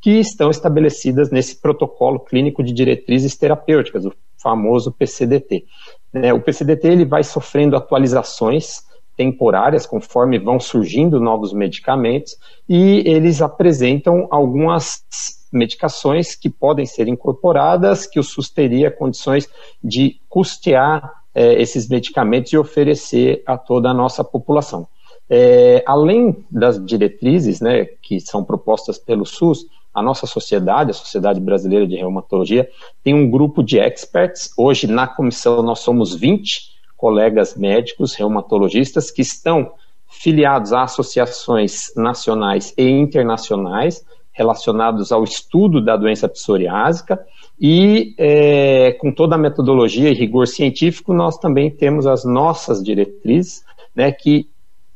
que 0.00 0.12
estão 0.12 0.48
estabelecidas 0.48 1.30
nesse 1.30 1.60
protocolo 1.60 2.20
clínico 2.20 2.64
de 2.64 2.72
diretrizes 2.72 3.36
terapêuticas, 3.36 4.06
o 4.06 4.14
famoso 4.42 4.92
PCDT. 4.92 5.66
Né, 6.10 6.32
o 6.32 6.40
PCDT 6.40 6.88
ele 6.88 7.04
vai 7.04 7.22
sofrendo 7.22 7.76
atualizações 7.76 8.76
temporárias 9.14 9.84
conforme 9.84 10.38
vão 10.38 10.58
surgindo 10.58 11.20
novos 11.20 11.52
medicamentos 11.52 12.34
e 12.66 13.02
eles 13.04 13.42
apresentam 13.42 14.26
algumas 14.30 15.02
medicações 15.52 16.34
que 16.34 16.48
podem 16.48 16.86
ser 16.86 17.08
incorporadas, 17.08 18.06
que 18.06 18.18
o 18.18 18.22
SUS 18.22 18.50
teria 18.50 18.90
condições 18.90 19.48
de 19.82 20.20
custear 20.28 21.12
é, 21.34 21.60
esses 21.60 21.88
medicamentos 21.88 22.52
e 22.52 22.58
oferecer 22.58 23.42
a 23.46 23.56
toda 23.56 23.90
a 23.90 23.94
nossa 23.94 24.24
população. 24.24 24.86
É, 25.30 25.82
além 25.86 26.44
das 26.50 26.84
diretrizes 26.84 27.60
né, 27.60 27.84
que 27.84 28.18
são 28.20 28.42
propostas 28.42 28.98
pelo 28.98 29.26
SUS, 29.26 29.66
a 29.92 30.02
nossa 30.02 30.26
sociedade, 30.26 30.90
a 30.90 30.94
Sociedade 30.94 31.40
Brasileira 31.40 31.86
de 31.86 31.96
Reumatologia, 31.96 32.68
tem 33.02 33.14
um 33.14 33.30
grupo 33.30 33.62
de 33.62 33.78
experts. 33.78 34.50
Hoje, 34.56 34.86
na 34.86 35.06
comissão, 35.06 35.62
nós 35.62 35.80
somos 35.80 36.14
20 36.14 36.78
colegas 36.96 37.56
médicos, 37.56 38.14
reumatologistas, 38.14 39.10
que 39.10 39.22
estão 39.22 39.72
filiados 40.08 40.72
a 40.72 40.82
associações 40.82 41.92
nacionais 41.94 42.72
e 42.76 42.88
internacionais 42.88 44.04
relacionados 44.38 45.10
ao 45.10 45.24
estudo 45.24 45.84
da 45.84 45.96
doença 45.96 46.28
psoriásica 46.28 47.20
e 47.60 48.14
é, 48.16 48.92
com 48.92 49.12
toda 49.12 49.34
a 49.34 49.38
metodologia 49.38 50.08
e 50.08 50.14
rigor 50.14 50.46
científico 50.46 51.12
nós 51.12 51.36
também 51.36 51.68
temos 51.68 52.06
as 52.06 52.24
nossas 52.24 52.82
diretrizes, 52.82 53.64
né, 53.94 54.12
que 54.12 54.48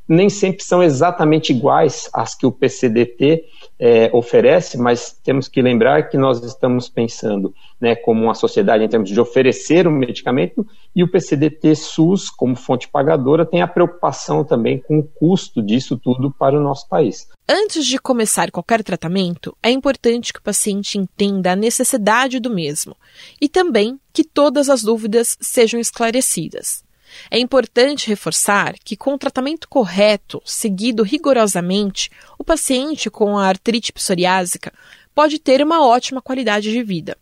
nem 0.09 0.29
sempre 0.29 0.63
são 0.63 0.83
exatamente 0.83 1.53
iguais 1.53 2.09
às 2.13 2.35
que 2.37 2.47
o 2.47 2.53
PCDT 2.53 3.45
é, 3.79 4.11
oferece, 4.13 4.79
mas 4.79 5.19
temos 5.25 5.49
que 5.49 5.63
lembrar 5.63 6.09
que 6.09 6.17
nós 6.17 6.43
estamos 6.45 6.89
pensando 6.89 7.53
né, 7.81 7.97
como 7.97 8.23
uma 8.23 8.35
sociedade 8.35 8.85
em 8.85 8.89
termos 8.89 9.09
de 9.09 9.21
oferecer 9.21 9.89
um 9.89 9.93
medicamento 9.93 10.67
e 10.95 11.03
o 11.03 11.11
PCDT 11.11 11.75
SUS, 11.75 12.29
como 12.29 12.55
fonte 12.55 12.89
pagadora, 12.89 13.47
tem 13.47 13.63
a 13.63 13.69
preocupação 13.69 14.45
também 14.45 14.81
com 14.81 14.99
o 14.99 15.03
custo 15.03 15.63
disso 15.63 15.97
tudo 15.97 16.31
para 16.31 16.59
o 16.59 16.63
nosso 16.63 16.89
país. 16.89 17.29
Antes 17.49 17.87
de 17.87 17.99
começar 17.99 18.51
qualquer 18.51 18.83
tratamento, 18.83 19.57
é 19.63 19.71
importante 19.71 20.33
que 20.33 20.39
o 20.39 20.43
paciente 20.43 20.99
entenda 20.99 21.53
a 21.53 21.57
necessidade 21.57 22.39
do 22.39 22.51
mesmo 22.51 22.97
e 23.41 23.49
também 23.49 23.99
que 24.13 24.25
todas 24.25 24.69
as 24.69 24.83
dúvidas 24.83 25.37
sejam 25.41 25.81
esclarecidas. 25.81 26.85
É 27.31 27.39
importante 27.39 28.09
reforçar 28.09 28.75
que, 28.83 28.97
com 28.97 29.15
o 29.15 29.19
tratamento 29.19 29.69
correto, 29.69 30.41
seguido 30.45 31.03
rigorosamente, 31.03 32.11
o 32.39 32.45
paciente 32.45 33.11
com 33.11 33.39
a 33.39 33.47
artrite 33.47 33.93
psoriásica 33.93 34.73
pode 35.15 35.39
ter 35.39 35.63
uma 35.63 35.87
ótima 35.87 36.23
qualidade 36.23 36.71
de 36.71 36.83
vida. 36.83 37.17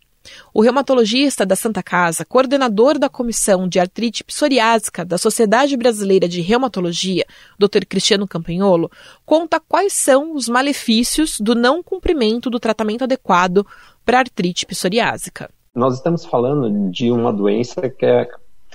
O 0.53 0.61
reumatologista 0.61 1.45
da 1.45 1.55
Santa 1.55 1.81
Casa, 1.81 2.25
coordenador 2.25 2.99
da 2.99 3.09
Comissão 3.09 3.67
de 3.67 3.79
Artrite 3.79 4.23
Psoriásica 4.23 5.03
da 5.03 5.17
Sociedade 5.17 5.75
Brasileira 5.75 6.27
de 6.27 6.41
Reumatologia, 6.41 7.25
Dr. 7.57 7.85
Cristiano 7.87 8.27
Campagnolo, 8.27 8.91
conta 9.25 9.59
quais 9.59 9.93
são 9.93 10.35
os 10.35 10.47
malefícios 10.47 11.39
do 11.39 11.55
não 11.55 11.81
cumprimento 11.81 12.49
do 12.49 12.59
tratamento 12.59 13.03
adequado 13.03 13.65
para 14.05 14.19
artrite 14.19 14.65
psoriásica. 14.65 15.49
Nós 15.73 15.95
estamos 15.95 16.25
falando 16.25 16.91
de 16.91 17.11
uma 17.11 17.31
doença 17.31 17.89
que 17.89 18.05
é 18.05 18.27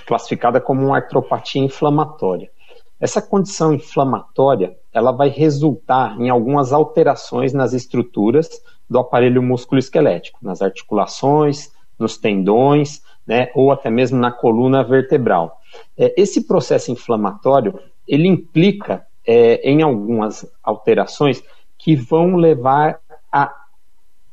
classificada 0.07 0.61
como 0.61 0.87
uma 0.87 0.97
artropatia 0.97 1.63
inflamatória. 1.63 2.51
Essa 2.99 3.21
condição 3.21 3.75
inflamatória, 3.75 4.75
ela 4.93 5.13
vai 5.13 5.29
resultar 5.29 6.19
em 6.19 6.31
algumas 6.31 6.73
alterações 6.73 7.53
nas 7.53 7.75
estruturas 7.75 8.49
do 8.89 8.99
aparelho 8.99 9.43
músculo-esquelético, 9.43 10.39
nas 10.43 10.63
articulações, 10.63 11.71
nos 11.99 12.17
tendões, 12.17 13.03
né, 13.27 13.51
ou 13.55 13.73
até 13.73 13.91
mesmo 13.91 14.19
na 14.19 14.31
coluna 14.31 14.85
vertebral. 14.85 15.61
É, 15.99 16.15
esse 16.17 16.47
processo 16.47 16.93
inflamatório, 16.93 17.79
ele 18.07 18.29
implica 18.29 19.05
é, 19.27 19.69
em 19.69 19.83
algumas 19.83 20.47
alterações 20.63 21.43
que 21.79 21.97
vão 21.97 22.37
levar 22.37 23.01
a 23.33 23.53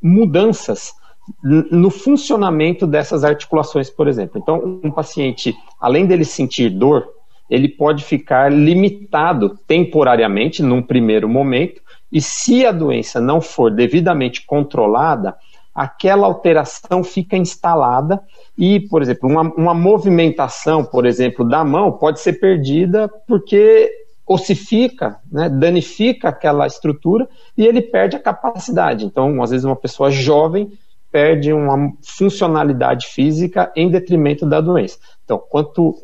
mudanças 0.02 0.94
no 1.44 1.90
funcionamento 1.90 2.86
dessas 2.86 3.24
articulações, 3.24 3.90
por 3.90 4.08
exemplo. 4.08 4.40
Então, 4.42 4.80
um 4.84 4.92
paciente, 4.92 5.56
além 5.80 6.06
dele 6.06 6.26
sentir 6.26 6.70
dor, 6.70 7.08
ele 7.50 7.70
pode 7.70 8.04
ficar 8.04 8.52
limitado 8.52 9.58
temporariamente, 9.68 10.62
num 10.62 10.82
primeiro 10.82 11.30
momento, 11.30 11.82
e 12.14 12.22
se 12.22 12.64
a 12.64 12.72
doença 12.72 13.20
não 13.20 13.42
for 13.42 13.72
devidamente 13.72 14.46
controlada, 14.46 15.36
aquela 15.74 16.28
alteração 16.28 17.04
fica 17.04 17.36
instalada 17.36 18.22
e, 18.56 18.82
por 18.82 19.02
exemplo, 19.02 19.28
uma, 19.28 19.42
uma 19.42 19.74
movimentação, 19.74 20.86
por 20.86 21.08
exemplo, 21.08 21.44
da 21.44 21.66
mão 21.66 21.92
pode 21.92 22.20
ser 22.20 22.34
perdida 22.34 23.10
porque 23.28 23.92
ossifica, 24.28 25.20
né, 25.32 25.50
danifica 25.50 26.30
aquela 26.30 26.68
estrutura 26.68 27.28
e 27.58 27.66
ele 27.66 27.82
perde 27.82 28.16
a 28.16 28.20
capacidade. 28.20 29.06
Então, 29.06 29.42
às 29.42 29.50
vezes, 29.50 29.66
uma 29.66 29.76
pessoa 29.76 30.12
jovem 30.12 30.72
perde 31.12 31.52
uma 31.52 31.94
funcionalidade 32.04 33.08
física 33.08 33.72
em 33.76 33.90
detrimento 33.90 34.46
da 34.46 34.62
doença. 34.62 35.00
Então, 35.26 35.42
quanto 35.50 35.96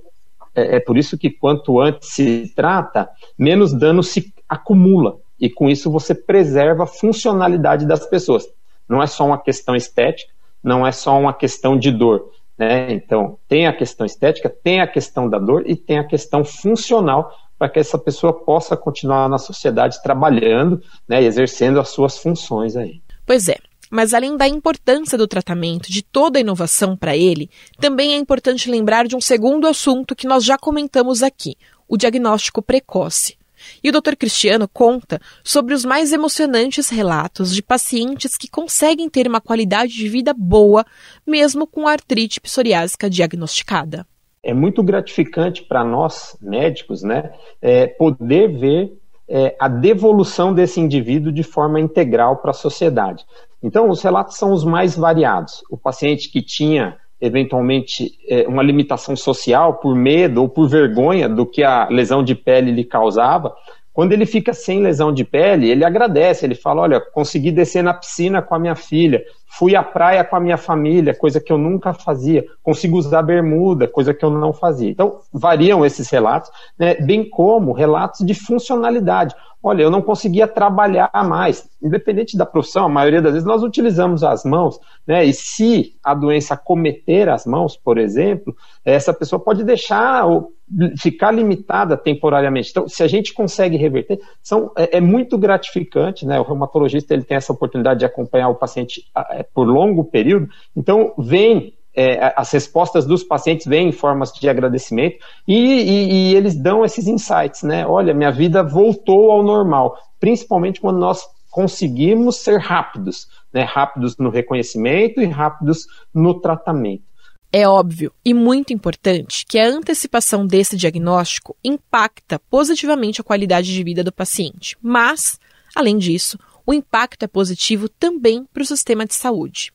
é, 0.55 0.77
é 0.77 0.79
por 0.79 0.97
isso 0.97 1.19
que 1.19 1.29
quanto 1.29 1.79
antes 1.79 2.09
se 2.09 2.51
trata, 2.55 3.07
menos 3.37 3.73
dano 3.73 4.01
se 4.01 4.33
acumula 4.49 5.17
e 5.39 5.49
com 5.49 5.69
isso 5.69 5.91
você 5.91 6.13
preserva 6.13 6.83
a 6.83 6.87
funcionalidade 6.87 7.85
das 7.85 8.05
pessoas. 8.05 8.47
Não 8.87 9.01
é 9.01 9.07
só 9.07 9.25
uma 9.25 9.37
questão 9.37 9.75
estética, 9.75 10.31
não 10.63 10.85
é 10.85 10.91
só 10.91 11.17
uma 11.17 11.33
questão 11.33 11.77
de 11.77 11.91
dor. 11.91 12.31
Né? 12.57 12.91
Então, 12.91 13.37
tem 13.47 13.67
a 13.67 13.73
questão 13.73 14.05
estética, 14.05 14.49
tem 14.49 14.81
a 14.81 14.87
questão 14.87 15.29
da 15.29 15.39
dor 15.39 15.63
e 15.65 15.75
tem 15.75 15.97
a 15.97 16.03
questão 16.03 16.43
funcional 16.43 17.31
para 17.57 17.69
que 17.69 17.79
essa 17.79 17.97
pessoa 17.97 18.33
possa 18.33 18.75
continuar 18.75 19.29
na 19.29 19.37
sociedade 19.37 20.01
trabalhando, 20.01 20.81
né, 21.07 21.21
exercendo 21.21 21.79
as 21.79 21.89
suas 21.89 22.17
funções 22.17 22.75
aí. 22.75 23.01
Pois 23.25 23.49
é. 23.49 23.57
Mas 23.91 24.13
além 24.13 24.37
da 24.37 24.47
importância 24.47 25.17
do 25.17 25.27
tratamento, 25.27 25.91
de 25.91 26.03
toda 26.03 26.37
a 26.37 26.41
inovação 26.41 26.95
para 26.95 27.17
ele, 27.17 27.49
também 27.79 28.13
é 28.13 28.17
importante 28.17 28.69
lembrar 28.69 29.07
de 29.07 29.15
um 29.15 29.21
segundo 29.21 29.67
assunto 29.67 30.15
que 30.15 30.27
nós 30.27 30.43
já 30.43 30.57
comentamos 30.57 31.23
aqui, 31.23 31.55
o 31.87 31.97
diagnóstico 31.97 32.61
precoce. 32.61 33.38
E 33.83 33.89
o 33.89 33.91
Dr. 33.91 34.15
Cristiano 34.17 34.67
conta 34.67 35.19
sobre 35.43 35.73
os 35.73 35.85
mais 35.85 36.13
emocionantes 36.13 36.89
relatos 36.89 37.53
de 37.53 37.61
pacientes 37.61 38.37
que 38.37 38.49
conseguem 38.49 39.09
ter 39.09 39.27
uma 39.27 39.41
qualidade 39.41 39.93
de 39.93 40.07
vida 40.07 40.33
boa, 40.33 40.85
mesmo 41.25 41.67
com 41.67 41.87
artrite 41.87 42.39
psoriásica 42.39 43.09
diagnosticada. 43.09 44.05
É 44.41 44.53
muito 44.53 44.81
gratificante 44.81 45.63
para 45.63 45.83
nós 45.83 46.37
médicos, 46.41 47.03
né, 47.03 47.33
é, 47.61 47.87
poder 47.87 48.57
ver 48.57 48.93
é, 49.27 49.55
a 49.59 49.67
devolução 49.67 50.53
desse 50.53 50.79
indivíduo 50.79 51.31
de 51.31 51.43
forma 51.43 51.79
integral 51.79 52.37
para 52.37 52.51
a 52.51 52.53
sociedade. 52.53 53.25
Então, 53.61 53.89
os 53.89 54.01
relatos 54.01 54.37
são 54.37 54.51
os 54.51 54.63
mais 54.63 54.97
variados. 54.97 55.61
O 55.69 55.77
paciente 55.77 56.31
que 56.31 56.41
tinha 56.41 56.97
eventualmente 57.21 58.17
é, 58.27 58.47
uma 58.47 58.63
limitação 58.63 59.15
social 59.15 59.75
por 59.75 59.95
medo 59.95 60.41
ou 60.41 60.49
por 60.49 60.67
vergonha 60.67 61.27
do 61.27 61.45
que 61.45 61.63
a 61.63 61.87
lesão 61.89 62.23
de 62.23 62.35
pele 62.35 62.71
lhe 62.71 62.83
causava, 62.83 63.53
quando 63.99 64.13
ele 64.13 64.25
fica 64.25 64.53
sem 64.53 64.81
lesão 64.81 65.11
de 65.11 65.25
pele, 65.25 65.69
ele 65.69 65.83
agradece, 65.83 66.45
ele 66.45 66.55
fala: 66.55 66.83
Olha, 66.83 67.01
consegui 67.01 67.51
descer 67.51 67.83
na 67.83 67.93
piscina 67.93 68.41
com 68.41 68.55
a 68.55 68.59
minha 68.59 68.75
filha, 68.75 69.21
fui 69.45 69.75
à 69.75 69.83
praia 69.83 70.23
com 70.23 70.37
a 70.37 70.39
minha 70.39 70.55
família, 70.55 71.13
coisa 71.13 71.41
que 71.41 71.51
eu 71.51 71.57
nunca 71.57 71.91
fazia, 71.93 72.45
consigo 72.63 72.97
usar 72.97 73.21
bermuda, 73.23 73.89
coisa 73.89 74.13
que 74.13 74.23
eu 74.23 74.29
não 74.29 74.53
fazia. 74.53 74.89
Então, 74.89 75.19
variam 75.33 75.85
esses 75.85 76.09
relatos, 76.09 76.49
né, 76.77 76.95
bem 76.95 77.27
como 77.27 77.73
relatos 77.73 78.25
de 78.25 78.33
funcionalidade. 78.33 79.35
Olha, 79.61 79.83
eu 79.83 79.91
não 79.91 80.01
conseguia 80.01 80.47
trabalhar 80.47 81.11
mais. 81.27 81.69
Independente 81.81 82.37
da 82.37 82.45
profissão, 82.45 82.85
a 82.85 82.89
maioria 82.89 83.21
das 83.21 83.33
vezes 83.33 83.47
nós 83.47 83.61
utilizamos 83.61 84.23
as 84.23 84.45
mãos, 84.45 84.79
né? 85.05 85.25
E 85.25 85.33
se 85.33 85.95
a 86.01 86.13
doença 86.13 86.55
cometer 86.55 87.27
as 87.27 87.45
mãos, 87.45 87.75
por 87.75 87.97
exemplo, 87.97 88.55
essa 88.85 89.13
pessoa 89.13 89.39
pode 89.39 89.65
deixar 89.65 90.25
ou 90.25 90.53
ficar 90.97 91.31
limitada 91.31 91.97
temporariamente. 91.97 92.69
Então, 92.69 92.87
se 92.87 93.03
a 93.03 93.07
gente 93.07 93.33
consegue 93.33 93.75
reverter, 93.75 94.19
são, 94.41 94.71
é, 94.77 94.97
é 94.97 95.01
muito 95.01 95.37
gratificante, 95.37 96.25
né? 96.25 96.39
O 96.39 96.43
reumatologista 96.43 97.13
ele 97.13 97.23
tem 97.23 97.35
essa 97.35 97.51
oportunidade 97.51 97.99
de 97.99 98.05
acompanhar 98.05 98.49
o 98.49 98.55
paciente 98.55 99.03
é, 99.31 99.43
por 99.43 99.65
longo 99.67 100.05
período. 100.05 100.47
Então, 100.75 101.13
vem 101.17 101.73
é, 101.95 102.33
as 102.35 102.51
respostas 102.51 103.05
dos 103.05 103.23
pacientes 103.23 103.65
vêm 103.65 103.89
em 103.89 103.91
formas 103.91 104.31
de 104.31 104.47
agradecimento 104.47 105.17
e, 105.47 105.55
e, 105.55 106.11
e, 106.11 106.35
eles 106.35 106.55
dão 106.55 106.85
esses 106.85 107.07
insights, 107.07 107.63
né? 107.63 107.85
Olha, 107.85 108.13
minha 108.13 108.31
vida 108.31 108.63
voltou 108.63 109.31
ao 109.31 109.43
normal, 109.43 109.97
principalmente 110.19 110.79
quando 110.79 110.99
nós 110.99 111.23
conseguimos 111.49 112.37
ser 112.37 112.59
rápidos, 112.59 113.27
né? 113.51 113.63
Rápidos 113.63 114.17
no 114.17 114.29
reconhecimento 114.29 115.19
e 115.19 115.25
rápidos 115.25 115.87
no 116.13 116.39
tratamento. 116.39 117.03
É 117.51 117.67
óbvio 117.67 118.13
e 118.23 118.31
muito 118.31 118.71
importante 118.71 119.43
que 119.43 119.57
a 119.57 119.67
antecipação 119.67 120.45
desse 120.45 120.77
diagnóstico 120.77 121.57
impacta 121.63 122.37
positivamente 122.37 123.19
a 123.19 123.23
qualidade 123.23 123.73
de 123.73 123.83
vida 123.83 124.03
do 124.03 124.11
paciente, 124.11 124.77
mas, 124.79 125.39
além 125.75 125.97
disso, 125.97 126.37
o 126.63 126.71
impacto 126.71 127.23
é 127.23 127.27
positivo 127.27 127.89
também 127.89 128.45
para 128.53 128.61
o 128.61 128.65
sistema 128.65 129.03
de 129.03 129.15
saúde. 129.15 129.73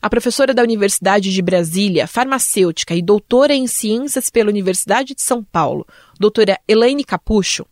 A 0.00 0.08
professora 0.08 0.54
da 0.54 0.62
Universidade 0.62 1.32
de 1.32 1.42
Brasília, 1.42 2.06
farmacêutica 2.06 2.94
e 2.94 3.02
doutora 3.02 3.54
em 3.54 3.66
ciências 3.66 4.30
pela 4.30 4.50
Universidade 4.50 5.14
de 5.14 5.22
São 5.22 5.44
Paulo, 5.44 5.86
doutora 6.18 6.58
Elaine 6.66 7.04
Capucho, 7.04 7.66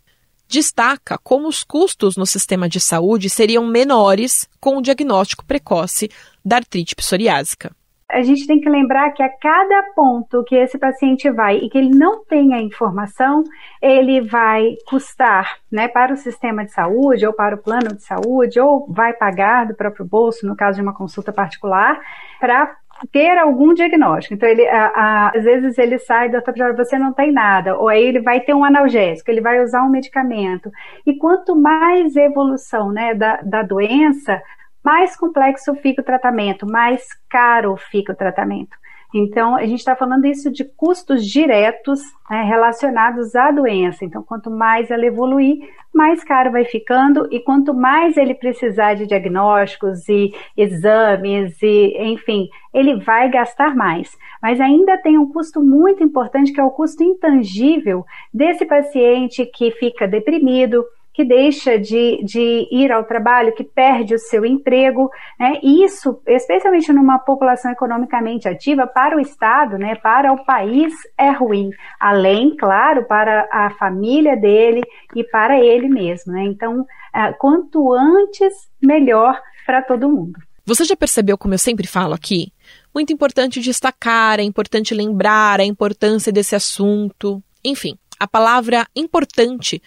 destaca 0.49 1.19
como 1.19 1.49
os 1.49 1.63
custos 1.63 2.17
no 2.17 2.27
sistema 2.27 2.69
de 2.69 2.81
saúde 2.81 3.31
seriam 3.31 3.67
menores 3.67 4.49
com 4.61 4.79
o 4.79 4.83
diagnóstico 4.83 5.45
precoce 5.45 6.11
da 6.45 6.57
artrite 6.57 6.95
psoriásica 6.95 7.77
a 8.11 8.23
gente 8.23 8.47
tem 8.47 8.59
que 8.59 8.69
lembrar 8.69 9.11
que 9.11 9.23
a 9.23 9.29
cada 9.29 9.83
ponto 9.95 10.43
que 10.45 10.57
esse 10.57 10.79
paciente 10.79 11.31
vai 11.31 11.59
e 11.59 11.69
que 11.69 11.77
ele 11.77 11.91
não 11.91 12.25
tem 12.25 12.55
a 12.55 12.61
informação, 12.61 13.45
ele 13.83 14.23
vai 14.23 14.77
custar 14.87 15.59
né, 15.71 15.89
para 15.89 16.15
o 16.15 16.17
sistema 16.17 16.65
de 16.65 16.73
saúde 16.73 17.27
ou 17.27 17.35
para 17.35 17.55
o 17.55 17.59
plano 17.59 17.95
de 17.95 18.03
saúde, 18.03 18.59
ou 18.59 18.87
vai 18.91 19.13
pagar 19.13 19.67
do 19.67 19.75
próprio 19.75 20.07
bolso, 20.07 20.47
no 20.47 20.57
caso 20.57 20.77
de 20.77 20.83
uma 20.83 20.95
consulta 20.95 21.33
particular, 21.33 22.01
para 22.41 22.75
ter 23.13 23.37
algum 23.37 23.75
diagnóstico. 23.75 24.35
Então, 24.35 24.49
ele, 24.49 24.67
a, 24.67 24.87
a, 24.87 25.33
às 25.37 25.45
vezes 25.45 25.77
ele 25.79 25.99
sai, 25.99 26.31
doutor, 26.31 26.75
você 26.75 26.99
não 26.99 27.13
tem 27.13 27.31
nada, 27.31 27.77
ou 27.77 27.89
aí 27.89 28.03
ele 28.03 28.21
vai 28.21 28.41
ter 28.41 28.55
um 28.55 28.65
analgésico, 28.65 29.31
ele 29.31 29.43
vai 29.43 29.63
usar 29.63 29.83
um 29.83 29.91
medicamento. 29.91 30.71
E 31.07 31.15
quanto 31.19 31.55
mais 31.55 32.17
evolução 32.17 32.91
né, 32.91 33.15
da, 33.15 33.37
da 33.43 33.63
doença, 33.63 34.41
mais 34.89 35.15
complexo 35.15 35.75
fica 35.75 36.01
o 36.01 36.05
tratamento, 36.05 36.67
mais 36.67 37.03
caro 37.29 37.77
fica 37.77 38.15
o 38.15 38.17
tratamento. 38.17 38.75
Então, 39.15 39.55
a 39.55 39.67
gente 39.67 39.81
está 39.81 39.95
falando 39.95 40.25
isso 40.25 40.51
de 40.51 40.65
custos 40.65 41.27
diretos 41.27 42.01
né, 42.31 42.43
relacionados 42.45 43.37
à 43.37 43.51
doença. 43.51 44.03
Então, 44.03 44.23
quanto 44.23 44.51
mais 44.51 44.91
ela 44.91 45.05
evoluir, 45.05 45.59
mais 45.95 46.25
caro 46.25 46.53
vai 46.53 46.65
ficando, 46.65 47.29
e 47.31 47.39
quanto 47.39 47.75
mais 47.75 48.17
ele 48.17 48.35
precisar 48.35 48.95
de 48.95 49.07
diagnósticos 49.07 50.09
e 50.09 50.33
exames, 50.57 51.61
e 51.63 51.95
enfim, 52.05 52.49
ele 52.73 52.97
vai 52.97 53.31
gastar 53.31 53.77
mais. 53.77 54.17
Mas 54.43 54.59
ainda 54.59 54.97
tem 54.97 55.19
um 55.19 55.31
custo 55.31 55.63
muito 55.63 56.03
importante, 56.03 56.51
que 56.51 56.61
é 56.61 56.65
o 56.65 56.71
custo 56.71 57.03
intangível 57.03 58.07
desse 58.33 58.65
paciente 58.65 59.45
que 59.45 59.71
fica 59.71 60.09
deprimido, 60.09 60.83
que 61.19 61.25
deixa 61.25 61.77
de, 61.77 62.23
de 62.23 62.69
ir 62.71 62.93
ao 62.93 63.03
trabalho, 63.03 63.53
que 63.53 63.65
perde 63.65 64.15
o 64.15 64.19
seu 64.21 64.47
emprego, 64.47 65.11
né? 65.37 65.59
Isso, 65.65 66.23
especialmente 66.25 66.93
numa 66.93 67.19
população 67.19 67.73
economicamente 67.73 68.49
ativa, 68.49 68.87
para 68.87 69.17
o 69.17 69.21
Estado, 69.21 69.77
né, 69.77 69.97
para 69.97 70.33
o 70.33 70.45
país, 70.45 70.95
é 71.19 71.33
ruim. 71.33 71.71
Além, 71.99 72.55
claro, 72.57 73.05
para 73.09 73.49
a 73.51 73.71
família 73.71 74.37
dele 74.37 74.81
e 75.17 75.25
para 75.25 75.59
ele 75.59 75.89
mesmo, 75.89 76.33
né? 76.33 76.45
Então, 76.45 76.87
ah, 77.13 77.33
quanto 77.33 77.93
antes, 77.93 78.55
melhor 78.81 79.41
para 79.67 79.83
todo 79.83 80.09
mundo. 80.09 80.39
Você 80.65 80.85
já 80.85 80.95
percebeu, 80.95 81.37
como 81.37 81.55
eu 81.55 81.59
sempre 81.59 81.89
falo 81.89 82.15
aqui, 82.15 82.53
muito 82.95 83.13
importante 83.13 83.61
destacar, 83.61 84.39
é 84.39 84.45
importante 84.45 84.95
lembrar 84.95 85.59
a 85.59 85.65
importância 85.65 86.31
desse 86.31 86.55
assunto. 86.55 87.43
Enfim, 87.65 87.99
a 88.21 88.29
palavra 88.29 88.87
importante 88.95 89.83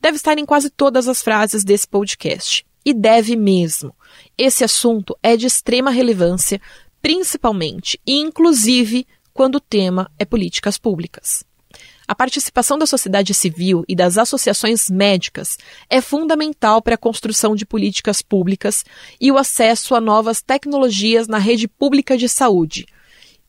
deve 0.00 0.16
estar 0.16 0.38
em 0.38 0.46
quase 0.46 0.70
todas 0.70 1.08
as 1.08 1.22
frases 1.22 1.64
desse 1.64 1.86
podcast. 1.86 2.66
E 2.84 2.94
deve 2.94 3.34
mesmo. 3.34 3.94
Esse 4.38 4.62
assunto 4.62 5.16
é 5.22 5.36
de 5.36 5.46
extrema 5.46 5.90
relevância, 5.90 6.60
principalmente 7.02 8.00
e 8.06 8.14
inclusive 8.14 9.06
quando 9.32 9.56
o 9.56 9.60
tema 9.60 10.10
é 10.18 10.24
políticas 10.24 10.78
públicas. 10.78 11.44
A 12.08 12.14
participação 12.14 12.78
da 12.78 12.86
sociedade 12.86 13.34
civil 13.34 13.84
e 13.88 13.96
das 13.96 14.16
associações 14.16 14.88
médicas 14.88 15.58
é 15.90 16.00
fundamental 16.00 16.80
para 16.80 16.94
a 16.94 16.98
construção 16.98 17.56
de 17.56 17.66
políticas 17.66 18.22
públicas 18.22 18.84
e 19.20 19.32
o 19.32 19.36
acesso 19.36 19.94
a 19.94 20.00
novas 20.00 20.40
tecnologias 20.40 21.26
na 21.26 21.38
rede 21.38 21.66
pública 21.66 22.16
de 22.16 22.28
saúde. 22.28 22.86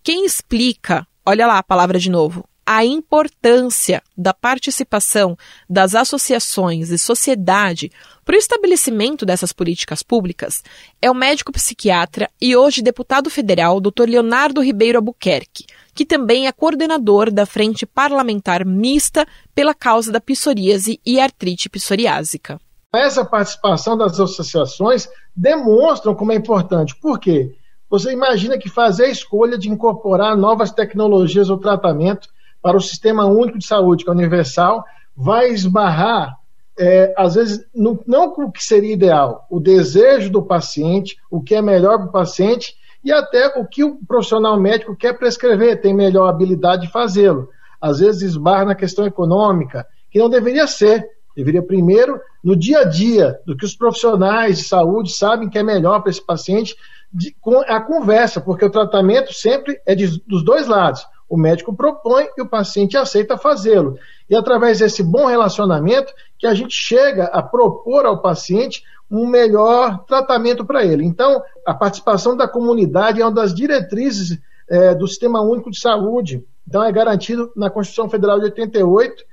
Quem 0.01 0.25
explica, 0.25 1.05
olha 1.23 1.45
lá 1.45 1.59
a 1.59 1.63
palavra 1.63 1.99
de 1.99 2.09
novo, 2.09 2.49
a 2.67 2.83
importância 2.83 4.03
da 4.17 4.33
participação 4.33 5.37
das 5.69 5.95
associações 5.95 6.89
e 6.89 6.97
sociedade 6.97 7.89
para 8.25 8.35
o 8.35 8.37
estabelecimento 8.37 9.25
dessas 9.25 9.53
políticas 9.53 10.03
públicas 10.03 10.61
é 11.01 11.09
o 11.09 11.15
médico 11.15 11.53
psiquiatra 11.53 12.29
e 12.41 12.57
hoje 12.57 12.81
deputado 12.81 13.29
federal 13.29 13.79
Dr. 13.79 14.09
Leonardo 14.09 14.61
Ribeiro 14.61 14.97
Albuquerque, 14.97 15.65
que 15.95 16.05
também 16.05 16.45
é 16.45 16.51
coordenador 16.51 17.31
da 17.31 17.45
Frente 17.45 17.85
Parlamentar 17.85 18.65
Mista 18.65 19.25
pela 19.55 19.73
causa 19.73 20.11
da 20.11 20.19
psoríase 20.19 20.99
e 21.05 21.21
artrite 21.21 21.69
psoriásica. 21.69 22.59
Essa 22.93 23.23
participação 23.23 23.97
das 23.97 24.19
associações 24.19 25.07
demonstram 25.33 26.13
como 26.13 26.33
é 26.33 26.35
importante. 26.35 26.93
Por 26.99 27.17
quê? 27.17 27.55
Você 27.89 28.11
imagina 28.11 28.57
que 28.57 28.67
fazer 28.67 29.05
a 29.05 29.09
escolha 29.09 29.57
de 29.57 29.69
incorporar 29.69 30.35
novas 30.35 30.69
tecnologias 30.69 31.49
ou 31.49 31.57
tratamento 31.57 32.27
para 32.67 32.75
o 32.75 32.81
sistema 32.81 33.25
único 33.25 33.57
de 33.57 33.65
saúde, 33.65 34.03
que 34.03 34.09
é 34.09 34.13
universal, 34.13 34.83
vai 35.15 35.51
esbarrar, 35.51 36.35
é, 36.77 37.13
às 37.15 37.35
vezes, 37.35 37.65
no, 37.73 38.03
não 38.05 38.29
com 38.31 38.43
o 38.43 38.51
que 38.51 38.61
seria 38.61 38.91
ideal, 38.91 39.47
o 39.49 39.57
desejo 39.57 40.29
do 40.29 40.43
paciente, 40.43 41.15
o 41.31 41.41
que 41.41 41.55
é 41.55 41.61
melhor 41.61 41.97
para 41.97 42.07
o 42.07 42.11
paciente 42.11 42.75
e 43.05 43.09
até 43.09 43.57
o 43.57 43.65
que 43.65 43.85
o 43.85 43.99
profissional 44.05 44.59
médico 44.59 44.97
quer 44.97 45.17
prescrever, 45.17 45.79
tem 45.79 45.93
melhor 45.93 46.27
habilidade 46.27 46.81
de 46.81 46.91
fazê-lo. 46.91 47.47
Às 47.79 47.99
vezes 47.99 48.21
esbarra 48.21 48.65
na 48.65 48.75
questão 48.75 49.05
econômica, 49.05 49.87
que 50.11 50.19
não 50.19 50.29
deveria 50.29 50.67
ser. 50.67 51.07
Deveria 51.37 51.63
primeiro, 51.63 52.19
no 52.43 52.53
dia 52.53 52.79
a 52.79 52.83
dia, 52.83 53.39
do 53.45 53.55
que 53.55 53.63
os 53.63 53.75
profissionais 53.75 54.57
de 54.57 54.65
saúde 54.65 55.13
sabem 55.13 55.47
que 55.47 55.57
é 55.57 55.63
melhor 55.63 56.01
para 56.01 56.09
esse 56.09 56.25
paciente, 56.25 56.75
de, 57.13 57.33
com 57.39 57.59
a 57.61 57.79
conversa, 57.79 58.41
porque 58.41 58.65
o 58.65 58.69
tratamento 58.69 59.31
sempre 59.31 59.79
é 59.85 59.95
de, 59.95 60.21
dos 60.27 60.43
dois 60.43 60.67
lados. 60.67 61.07
O 61.29 61.37
médico 61.37 61.75
propõe 61.75 62.27
e 62.37 62.41
o 62.41 62.47
paciente 62.47 62.97
aceita 62.97 63.37
fazê-lo. 63.37 63.97
E 64.29 64.35
através 64.35 64.79
desse 64.79 65.03
bom 65.03 65.25
relacionamento 65.25 66.13
que 66.37 66.47
a 66.47 66.53
gente 66.53 66.73
chega 66.73 67.25
a 67.25 67.41
propor 67.41 68.05
ao 68.05 68.21
paciente 68.21 68.83
um 69.09 69.25
melhor 69.25 70.03
tratamento 70.05 70.65
para 70.65 70.85
ele. 70.85 71.05
Então, 71.05 71.41
a 71.65 71.73
participação 71.73 72.35
da 72.35 72.47
comunidade 72.47 73.21
é 73.21 73.25
uma 73.25 73.31
das 73.31 73.53
diretrizes 73.53 74.37
é, 74.69 74.93
do 74.93 75.07
Sistema 75.07 75.41
Único 75.41 75.71
de 75.71 75.79
Saúde. 75.79 76.45
Então, 76.67 76.83
é 76.83 76.91
garantido 76.91 77.51
na 77.55 77.69
Constituição 77.69 78.09
Federal 78.09 78.37
de 78.37 78.45
88. 78.45 79.23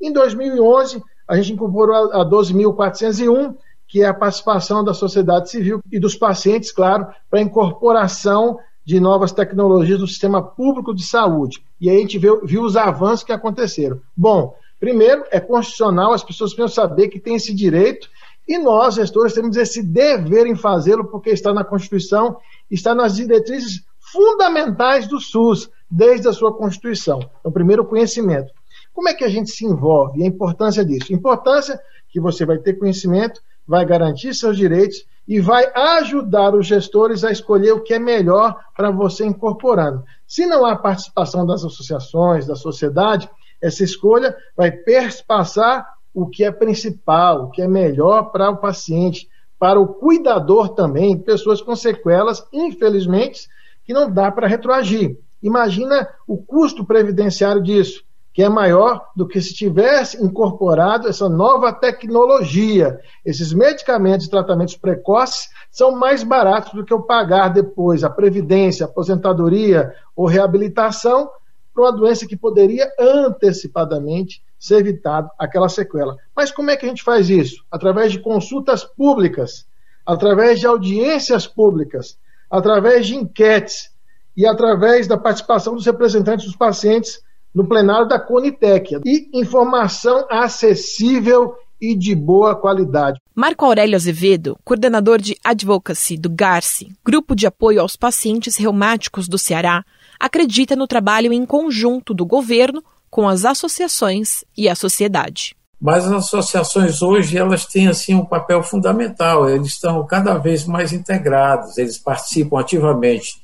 Em 0.00 0.12
2011, 0.12 1.02
a 1.28 1.36
gente 1.36 1.52
incorporou 1.52 2.12
a 2.12 2.24
12.401, 2.24 3.54
que 3.86 4.02
é 4.02 4.06
a 4.06 4.14
participação 4.14 4.82
da 4.82 4.94
sociedade 4.94 5.50
civil 5.50 5.80
e 5.92 5.98
dos 5.98 6.14
pacientes, 6.14 6.72
claro, 6.72 7.06
para 7.28 7.40
incorporação 7.40 8.58
de 8.90 8.98
novas 8.98 9.30
tecnologias 9.30 10.00
do 10.00 10.06
sistema 10.08 10.42
público 10.42 10.92
de 10.92 11.04
saúde. 11.04 11.62
E 11.80 11.88
aí 11.88 11.96
a 11.96 12.00
gente 12.00 12.18
viu, 12.18 12.44
viu 12.44 12.62
os 12.62 12.76
avanços 12.76 13.22
que 13.22 13.32
aconteceram. 13.32 14.00
Bom, 14.16 14.56
primeiro, 14.80 15.24
é 15.30 15.38
constitucional, 15.38 16.12
as 16.12 16.24
pessoas 16.24 16.52
precisam 16.52 16.82
saber 16.82 17.06
que 17.06 17.20
tem 17.20 17.36
esse 17.36 17.54
direito 17.54 18.08
E 18.50 18.58
nós, 18.58 18.96
gestores, 18.96 19.32
temos 19.32 19.56
esse 19.56 19.80
dever 19.80 20.44
em 20.44 20.56
fazê-lo, 20.56 21.04
porque 21.04 21.30
está 21.30 21.54
na 21.54 21.62
Constituição, 21.62 22.36
está 22.68 22.96
nas 22.96 23.14
diretrizes 23.14 23.84
fundamentais 24.00 25.06
do 25.06 25.20
SUS, 25.20 25.70
desde 25.88 26.26
a 26.26 26.32
sua 26.32 26.52
Constituição. 26.52 27.20
Então, 27.38 27.52
primeiro, 27.52 27.84
o 27.84 27.86
conhecimento. 27.86 28.52
Como 28.92 29.08
é 29.08 29.14
que 29.14 29.22
a 29.22 29.28
gente 29.28 29.52
se 29.52 29.64
envolve? 29.64 30.18
E 30.18 30.24
a 30.24 30.26
importância 30.26 30.84
disso? 30.84 31.12
Importância 31.12 31.80
que 32.08 32.18
você 32.18 32.44
vai 32.44 32.58
ter 32.58 32.74
conhecimento, 32.74 33.40
vai 33.64 33.86
garantir 33.86 34.34
seus 34.34 34.56
direitos 34.56 35.04
e 35.30 35.38
vai 35.38 35.70
ajudar 35.72 36.56
os 36.56 36.66
gestores 36.66 37.22
a 37.22 37.30
escolher 37.30 37.70
o 37.70 37.80
que 37.80 37.94
é 37.94 38.00
melhor 38.00 38.58
para 38.76 38.90
você 38.90 39.24
incorporando. 39.24 40.02
Se 40.26 40.44
não 40.44 40.66
há 40.66 40.74
participação 40.74 41.46
das 41.46 41.64
associações, 41.64 42.48
da 42.48 42.56
sociedade, 42.56 43.30
essa 43.62 43.84
escolha 43.84 44.36
vai 44.56 44.72
perspassar 44.72 45.86
o 46.12 46.26
que 46.26 46.42
é 46.42 46.50
principal, 46.50 47.44
o 47.44 47.50
que 47.52 47.62
é 47.62 47.68
melhor 47.68 48.32
para 48.32 48.50
o 48.50 48.56
paciente, 48.56 49.28
para 49.56 49.78
o 49.78 49.86
cuidador 49.86 50.70
também, 50.70 51.16
pessoas 51.16 51.62
com 51.62 51.76
sequelas, 51.76 52.44
infelizmente, 52.52 53.48
que 53.84 53.92
não 53.92 54.10
dá 54.10 54.32
para 54.32 54.48
retroagir. 54.48 55.16
Imagina 55.40 56.08
o 56.26 56.38
custo 56.38 56.84
previdenciário 56.84 57.62
disso 57.62 58.02
que 58.32 58.42
é 58.42 58.48
maior 58.48 59.08
do 59.16 59.26
que 59.26 59.40
se 59.40 59.52
tivesse 59.52 60.22
incorporado 60.22 61.08
essa 61.08 61.28
nova 61.28 61.72
tecnologia. 61.72 63.00
Esses 63.24 63.52
medicamentos 63.52 64.26
e 64.26 64.30
tratamentos 64.30 64.76
precoces 64.76 65.48
são 65.70 65.92
mais 65.92 66.22
baratos 66.22 66.72
do 66.72 66.84
que 66.84 66.92
eu 66.92 67.02
pagar 67.02 67.48
depois 67.48 68.04
a 68.04 68.10
previdência, 68.10 68.86
aposentadoria 68.86 69.92
ou 70.14 70.26
reabilitação 70.26 71.28
para 71.74 71.84
uma 71.84 71.92
doença 71.92 72.26
que 72.26 72.36
poderia 72.36 72.90
antecipadamente 72.98 74.42
ser 74.58 74.76
evitado 74.76 75.30
aquela 75.38 75.68
sequela. 75.68 76.16
Mas 76.34 76.50
como 76.50 76.70
é 76.70 76.76
que 76.76 76.84
a 76.84 76.88
gente 76.88 77.02
faz 77.02 77.30
isso? 77.30 77.64
Através 77.70 78.12
de 78.12 78.20
consultas 78.20 78.84
públicas, 78.84 79.66
através 80.04 80.60
de 80.60 80.66
audiências 80.66 81.46
públicas, 81.46 82.18
através 82.50 83.06
de 83.06 83.16
enquetes 83.16 83.90
e 84.36 84.46
através 84.46 85.06
da 85.06 85.16
participação 85.16 85.74
dos 85.74 85.86
representantes 85.86 86.46
dos 86.46 86.56
pacientes 86.56 87.20
no 87.54 87.66
plenário 87.66 88.08
da 88.08 88.18
Conitec. 88.18 89.00
E 89.04 89.28
informação 89.32 90.26
acessível 90.30 91.54
e 91.80 91.96
de 91.96 92.14
boa 92.14 92.54
qualidade. 92.54 93.18
Marco 93.34 93.64
Aurélio 93.64 93.96
Azevedo, 93.96 94.58
coordenador 94.64 95.18
de 95.18 95.36
advocacy 95.42 96.16
do 96.16 96.28
GARCE, 96.28 96.92
Grupo 97.04 97.34
de 97.34 97.46
Apoio 97.46 97.80
aos 97.80 97.96
Pacientes 97.96 98.56
Reumáticos 98.56 99.26
do 99.26 99.38
Ceará, 99.38 99.84
acredita 100.18 100.76
no 100.76 100.86
trabalho 100.86 101.32
em 101.32 101.46
conjunto 101.46 102.12
do 102.12 102.26
governo 102.26 102.82
com 103.08 103.26
as 103.26 103.44
associações 103.44 104.44
e 104.56 104.68
a 104.68 104.74
sociedade. 104.74 105.56
Mas 105.80 106.04
as 106.04 106.12
associações 106.12 107.00
hoje 107.00 107.38
elas 107.38 107.64
têm 107.64 107.88
assim 107.88 108.14
um 108.14 108.26
papel 108.26 108.62
fundamental. 108.62 109.48
Eles 109.48 109.68
estão 109.68 110.06
cada 110.06 110.36
vez 110.36 110.66
mais 110.66 110.92
integrados. 110.92 111.78
Eles 111.78 111.96
participam 111.96 112.60
ativamente 112.60 113.40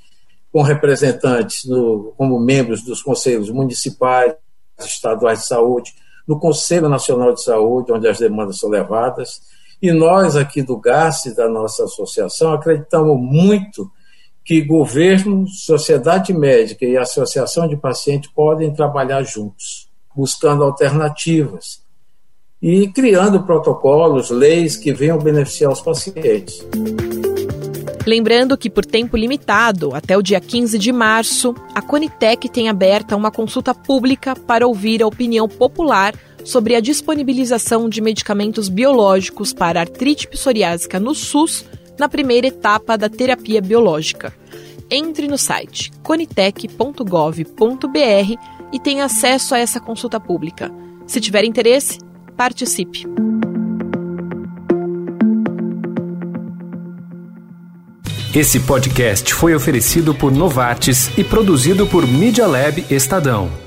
com 0.53 0.63
representantes 0.63 1.65
no, 1.65 2.15
como 2.17 2.39
membros 2.39 2.83
dos 2.83 3.03
conselhos 3.03 3.51
municipais, 3.51 4.35
estaduais 4.79 5.41
de 5.41 5.47
saúde, 5.47 5.95
no 6.27 6.39
Conselho 6.39 6.89
Nacional 6.89 7.33
de 7.33 7.43
Saúde, 7.43 7.93
onde 7.93 8.09
as 8.09 8.19
demandas 8.19 8.59
são 8.59 8.69
levadas. 8.69 9.41
E 9.81 9.93
nós 9.93 10.37
aqui 10.37 10.63
do 10.63 10.77
GAS, 10.79 11.25
da 11.37 11.49
nossa 11.49 11.85
associação, 11.85 12.53
acreditamos 12.53 13.17
muito 13.21 13.91
que 14.45 14.63
governo, 14.63 15.47
sociedade 15.49 16.33
médica 16.33 16.85
e 16.85 16.97
associação 16.97 17.67
de 17.67 17.77
pacientes 17.77 18.31
podem 18.33 18.73
trabalhar 18.73 19.23
juntos, 19.25 19.89
buscando 20.15 20.63
alternativas 20.63 21.85
e 22.63 22.89
criando 22.89 23.43
protocolos, 23.43 24.31
leis 24.31 24.77
que 24.77 24.93
venham 24.93 25.19
beneficiar 25.19 25.73
os 25.73 25.81
pacientes. 25.81 26.65
Lembrando 28.07 28.57
que, 28.57 28.71
por 28.71 28.87
tempo 28.87 29.17
limitado, 29.17 29.93
até 29.93 30.17
o 30.17 30.23
dia 30.23 30.41
15 30.41 30.79
de 30.79 30.93
março, 30.93 31.53
a 31.75 31.83
Conitec 31.83 32.49
tem 32.49 32.69
aberta 32.69 33.17
uma 33.17 33.33
consulta 33.33 33.75
pública 33.75 34.37
para 34.37 34.65
ouvir 34.65 35.03
a 35.03 35.07
opinião 35.09 35.49
popular 35.49 36.15
sobre 36.45 36.77
a 36.77 36.81
disponibilização 36.81 37.89
de 37.89 38.01
medicamentos 38.01 38.69
biológicos 38.69 39.53
para 39.53 39.81
artrite 39.81 40.29
psoriásica 40.29 41.01
no 41.01 41.17
SUS 41.17 41.65
na 41.99 42.09
primeira 42.09 42.47
etapa 42.47 42.97
da 42.97 43.09
terapia 43.09 43.61
biológica. 43.61 44.33
Entre 44.89 45.27
no 45.27 45.37
site 45.37 45.91
conitec.gov.br 46.05 47.03
e 48.73 48.79
tenha 48.79 49.05
acesso 49.07 49.53
a 49.53 49.59
essa 49.59 49.81
consulta 49.81 50.21
pública. 50.21 50.73
Se 51.09 51.21
tiver 51.21 51.43
interesse, 51.43 51.99
participe. 52.37 53.26
Esse 58.37 58.61
podcast 58.61 59.33
foi 59.33 59.55
oferecido 59.55 60.15
por 60.15 60.31
Novartis 60.31 61.11
e 61.17 61.25
produzido 61.25 61.87
por 61.87 62.07
Media 62.07 62.47
Lab 62.47 62.85
Estadão. 62.91 63.66